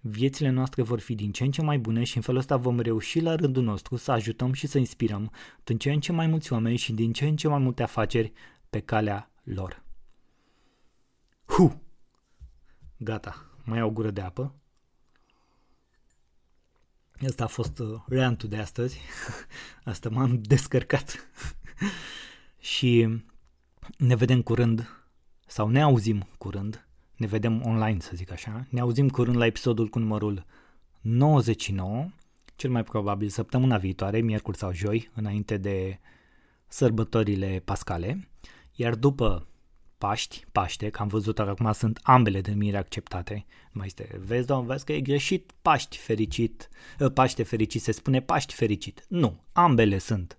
viețile 0.00 0.48
noastre 0.48 0.82
vor 0.82 1.00
fi 1.00 1.14
din 1.14 1.32
ce 1.32 1.44
în 1.44 1.50
ce 1.50 1.62
mai 1.62 1.78
bune 1.78 2.04
și 2.04 2.16
în 2.16 2.22
felul 2.22 2.40
ăsta 2.40 2.56
vom 2.56 2.80
reuși 2.80 3.20
la 3.20 3.34
rândul 3.34 3.62
nostru 3.62 3.96
să 3.96 4.12
ajutăm 4.12 4.52
și 4.52 4.66
să 4.66 4.78
inspirăm 4.78 5.30
din 5.64 5.78
ce 5.78 5.92
în 5.92 6.00
ce 6.00 6.12
mai 6.12 6.26
mulți 6.26 6.52
oameni 6.52 6.76
și 6.76 6.92
din 6.92 7.12
ce 7.12 7.26
în 7.26 7.36
ce 7.36 7.48
mai 7.48 7.58
multe 7.58 7.82
afaceri 7.82 8.32
pe 8.70 8.80
calea 8.80 9.30
lor. 9.42 9.82
Hu! 11.44 11.82
Gata, 12.96 13.46
mai 13.64 13.78
au 13.78 13.90
gură 13.90 14.10
de 14.10 14.20
apă. 14.20 14.54
Asta 17.28 17.44
a 17.44 17.46
fost 17.46 17.78
uh, 17.78 18.00
rantul 18.08 18.48
de 18.48 18.56
astăzi. 18.56 19.00
Asta 19.84 20.08
m-am 20.08 20.42
descărcat. 20.42 21.16
și 22.62 23.08
ne 23.96 24.14
vedem 24.14 24.42
curând 24.42 25.06
sau 25.46 25.68
ne 25.68 25.82
auzim 25.82 26.28
curând, 26.38 26.86
ne 27.16 27.26
vedem 27.26 27.62
online, 27.64 28.00
să 28.00 28.10
zic 28.14 28.30
așa. 28.30 28.66
Ne 28.68 28.80
auzim 28.80 29.08
curând 29.08 29.36
la 29.36 29.46
episodul 29.46 29.88
cu 29.88 29.98
numărul 29.98 30.44
99, 31.00 32.08
cel 32.56 32.70
mai 32.70 32.84
probabil 32.84 33.28
săptămâna 33.28 33.76
viitoare, 33.76 34.20
miercuri 34.20 34.56
sau 34.56 34.72
joi, 34.72 35.10
înainte 35.14 35.56
de 35.56 35.98
sărbătorile 36.68 37.62
pascale. 37.64 38.28
Iar 38.74 38.94
după 38.94 39.46
Paști, 39.98 40.44
Paște, 40.52 40.90
că 40.90 41.02
am 41.02 41.08
văzut 41.08 41.34
că 41.34 41.42
acum 41.42 41.72
sunt 41.72 42.00
ambele 42.02 42.40
denumiri 42.40 42.76
acceptate. 42.76 43.46
Mai 43.72 43.86
este, 43.86 44.20
vezi, 44.24 44.46
domn, 44.46 44.66
vezi 44.66 44.84
că 44.84 44.92
e 44.92 45.00
greșit 45.00 45.52
Paști 45.62 45.96
fericit, 45.96 46.68
ă, 47.00 47.08
Paște 47.08 47.42
fericit, 47.42 47.82
se 47.82 47.92
spune 47.92 48.20
Paști 48.20 48.54
fericit. 48.54 49.04
Nu, 49.08 49.40
ambele 49.52 49.98
sunt 49.98 50.36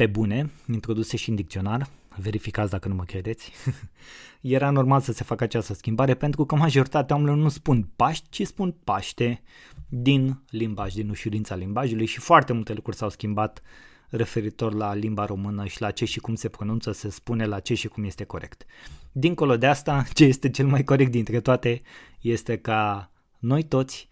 pe 0.00 0.06
bune, 0.06 0.50
introduse 0.72 1.16
și 1.16 1.28
în 1.28 1.34
dicționar, 1.34 1.88
verificați 2.16 2.70
dacă 2.70 2.88
nu 2.88 2.94
mă 2.94 3.04
credeți. 3.04 3.52
Era 4.40 4.70
normal 4.70 5.00
să 5.00 5.12
se 5.12 5.24
facă 5.24 5.44
această 5.44 5.74
schimbare 5.74 6.14
pentru 6.14 6.44
că 6.44 6.54
majoritatea 6.54 7.16
oamenilor 7.16 7.42
nu 7.42 7.48
spun 7.48 7.88
Paști, 7.96 8.26
ci 8.30 8.46
spun 8.46 8.74
Paște 8.84 9.42
din 9.88 10.42
limbaj, 10.50 10.94
din 10.94 11.08
ușurința 11.08 11.54
limbajului 11.54 12.06
și 12.06 12.20
foarte 12.20 12.52
multe 12.52 12.72
lucruri 12.72 12.96
s-au 12.96 13.08
schimbat 13.08 13.62
referitor 14.08 14.74
la 14.74 14.94
limba 14.94 15.24
română 15.24 15.66
și 15.66 15.80
la 15.80 15.90
ce 15.90 16.04
și 16.04 16.20
cum 16.20 16.34
se 16.34 16.48
pronunță, 16.48 16.92
se 16.92 17.10
spune 17.10 17.46
la 17.46 17.60
ce 17.60 17.74
și 17.74 17.88
cum 17.88 18.04
este 18.04 18.24
corect. 18.24 18.64
Dincolo 19.12 19.56
de 19.56 19.66
asta, 19.66 20.04
ce 20.14 20.24
este 20.24 20.50
cel 20.50 20.66
mai 20.66 20.84
corect 20.84 21.10
dintre 21.10 21.40
toate 21.40 21.82
este 22.20 22.56
ca 22.56 23.10
noi 23.38 23.62
toți 23.62 24.08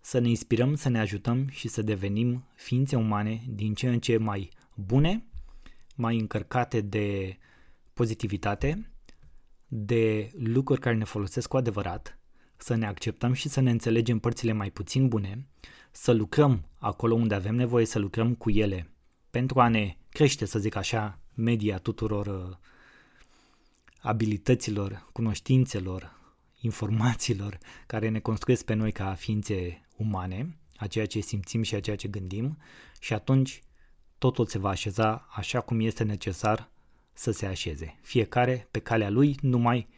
să 0.00 0.18
ne 0.18 0.28
inspirăm, 0.28 0.74
să 0.74 0.88
ne 0.88 0.98
ajutăm 0.98 1.48
și 1.50 1.68
să 1.68 1.82
devenim 1.82 2.44
ființe 2.54 2.96
umane 2.96 3.42
din 3.48 3.74
ce 3.74 3.88
în 3.88 3.98
ce 3.98 4.16
mai 4.16 4.50
bune, 4.74 5.24
mai 5.94 6.18
încărcate 6.18 6.80
de 6.80 7.38
pozitivitate, 7.92 8.90
de 9.66 10.30
lucruri 10.38 10.80
care 10.80 10.96
ne 10.96 11.04
folosesc 11.04 11.48
cu 11.48 11.56
adevărat, 11.56 12.18
să 12.56 12.74
ne 12.74 12.86
acceptăm 12.86 13.32
și 13.32 13.48
să 13.48 13.60
ne 13.60 13.70
înțelegem 13.70 14.18
părțile 14.18 14.52
mai 14.52 14.70
puțin 14.70 15.08
bune, 15.08 15.46
să 15.90 16.12
lucrăm 16.12 16.68
acolo 16.78 17.14
unde 17.14 17.34
avem 17.34 17.54
nevoie 17.54 17.84
să 17.84 17.98
lucrăm 17.98 18.34
cu 18.34 18.50
ele 18.50 18.90
pentru 19.30 19.60
a 19.60 19.68
ne 19.68 19.96
crește, 20.08 20.44
să 20.44 20.58
zic 20.58 20.74
așa, 20.74 21.18
media 21.34 21.78
tuturor 21.78 22.26
uh, 22.26 22.56
abilităților, 24.00 25.08
cunoștințelor, 25.12 26.20
informațiilor 26.60 27.58
care 27.86 28.08
ne 28.08 28.18
construiesc 28.18 28.64
pe 28.64 28.74
noi 28.74 28.92
ca 28.92 29.14
ființe 29.14 29.86
umane, 29.96 30.58
a 30.76 30.86
ceea 30.86 31.06
ce 31.06 31.20
simțim 31.20 31.62
și 31.62 31.74
a 31.74 31.80
ceea 31.80 31.96
ce 31.96 32.08
gândim 32.08 32.58
și 33.00 33.12
atunci 33.12 33.62
totul 34.24 34.46
se 34.46 34.58
va 34.58 34.68
așeza 34.68 35.26
așa 35.30 35.60
cum 35.60 35.80
este 35.80 36.04
necesar 36.04 36.70
să 37.12 37.30
se 37.30 37.46
așeze. 37.46 37.98
Fiecare 38.02 38.68
pe 38.70 38.78
calea 38.78 39.10
lui, 39.10 39.36
numai 39.40 39.88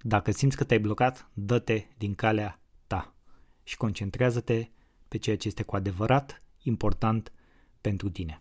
dacă 0.00 0.30
simți 0.30 0.56
că 0.56 0.64
te-ai 0.64 0.80
blocat, 0.80 1.28
dă-te 1.32 1.84
din 1.98 2.14
calea 2.14 2.60
ta 2.86 3.14
și 3.62 3.76
concentrează-te 3.76 4.68
pe 5.08 5.16
ceea 5.16 5.36
ce 5.36 5.48
este 5.48 5.62
cu 5.62 5.76
adevărat 5.76 6.42
important 6.62 7.32
pentru 7.80 8.10
tine. 8.10 8.40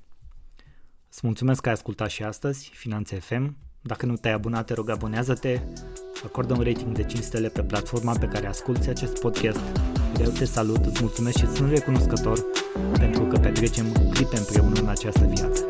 Îți 1.10 1.20
mulțumesc 1.24 1.62
că 1.62 1.68
ai 1.68 1.74
ascultat 1.74 2.10
și 2.10 2.24
astăzi 2.24 2.70
Finanțe 2.74 3.20
FM. 3.20 3.58
Dacă 3.82 4.06
nu 4.06 4.16
te-ai 4.16 4.34
abonat, 4.34 4.66
te 4.66 4.74
rog 4.74 4.90
abonează-te, 4.90 5.62
acordă 6.24 6.54
un 6.54 6.64
rating 6.64 6.96
de 6.96 7.04
5 7.04 7.24
stele 7.24 7.50
pe 7.50 7.64
platforma 7.64 8.18
pe 8.18 8.28
care 8.28 8.48
asculti 8.48 8.90
acest 8.90 9.20
podcast. 9.20 9.62
Eu 10.20 10.30
te 10.30 10.46
salut, 10.46 10.86
îți 10.86 11.02
mulțumesc 11.02 11.38
și 11.38 11.48
sunt 11.48 11.70
recunoscător 11.70 12.63
pentru 13.00 13.24
că 13.24 13.38
petrecem 13.38 13.86
clipe 14.14 14.38
împreună 14.38 14.80
în 14.80 14.88
această 14.88 15.26
viață. 15.30 15.64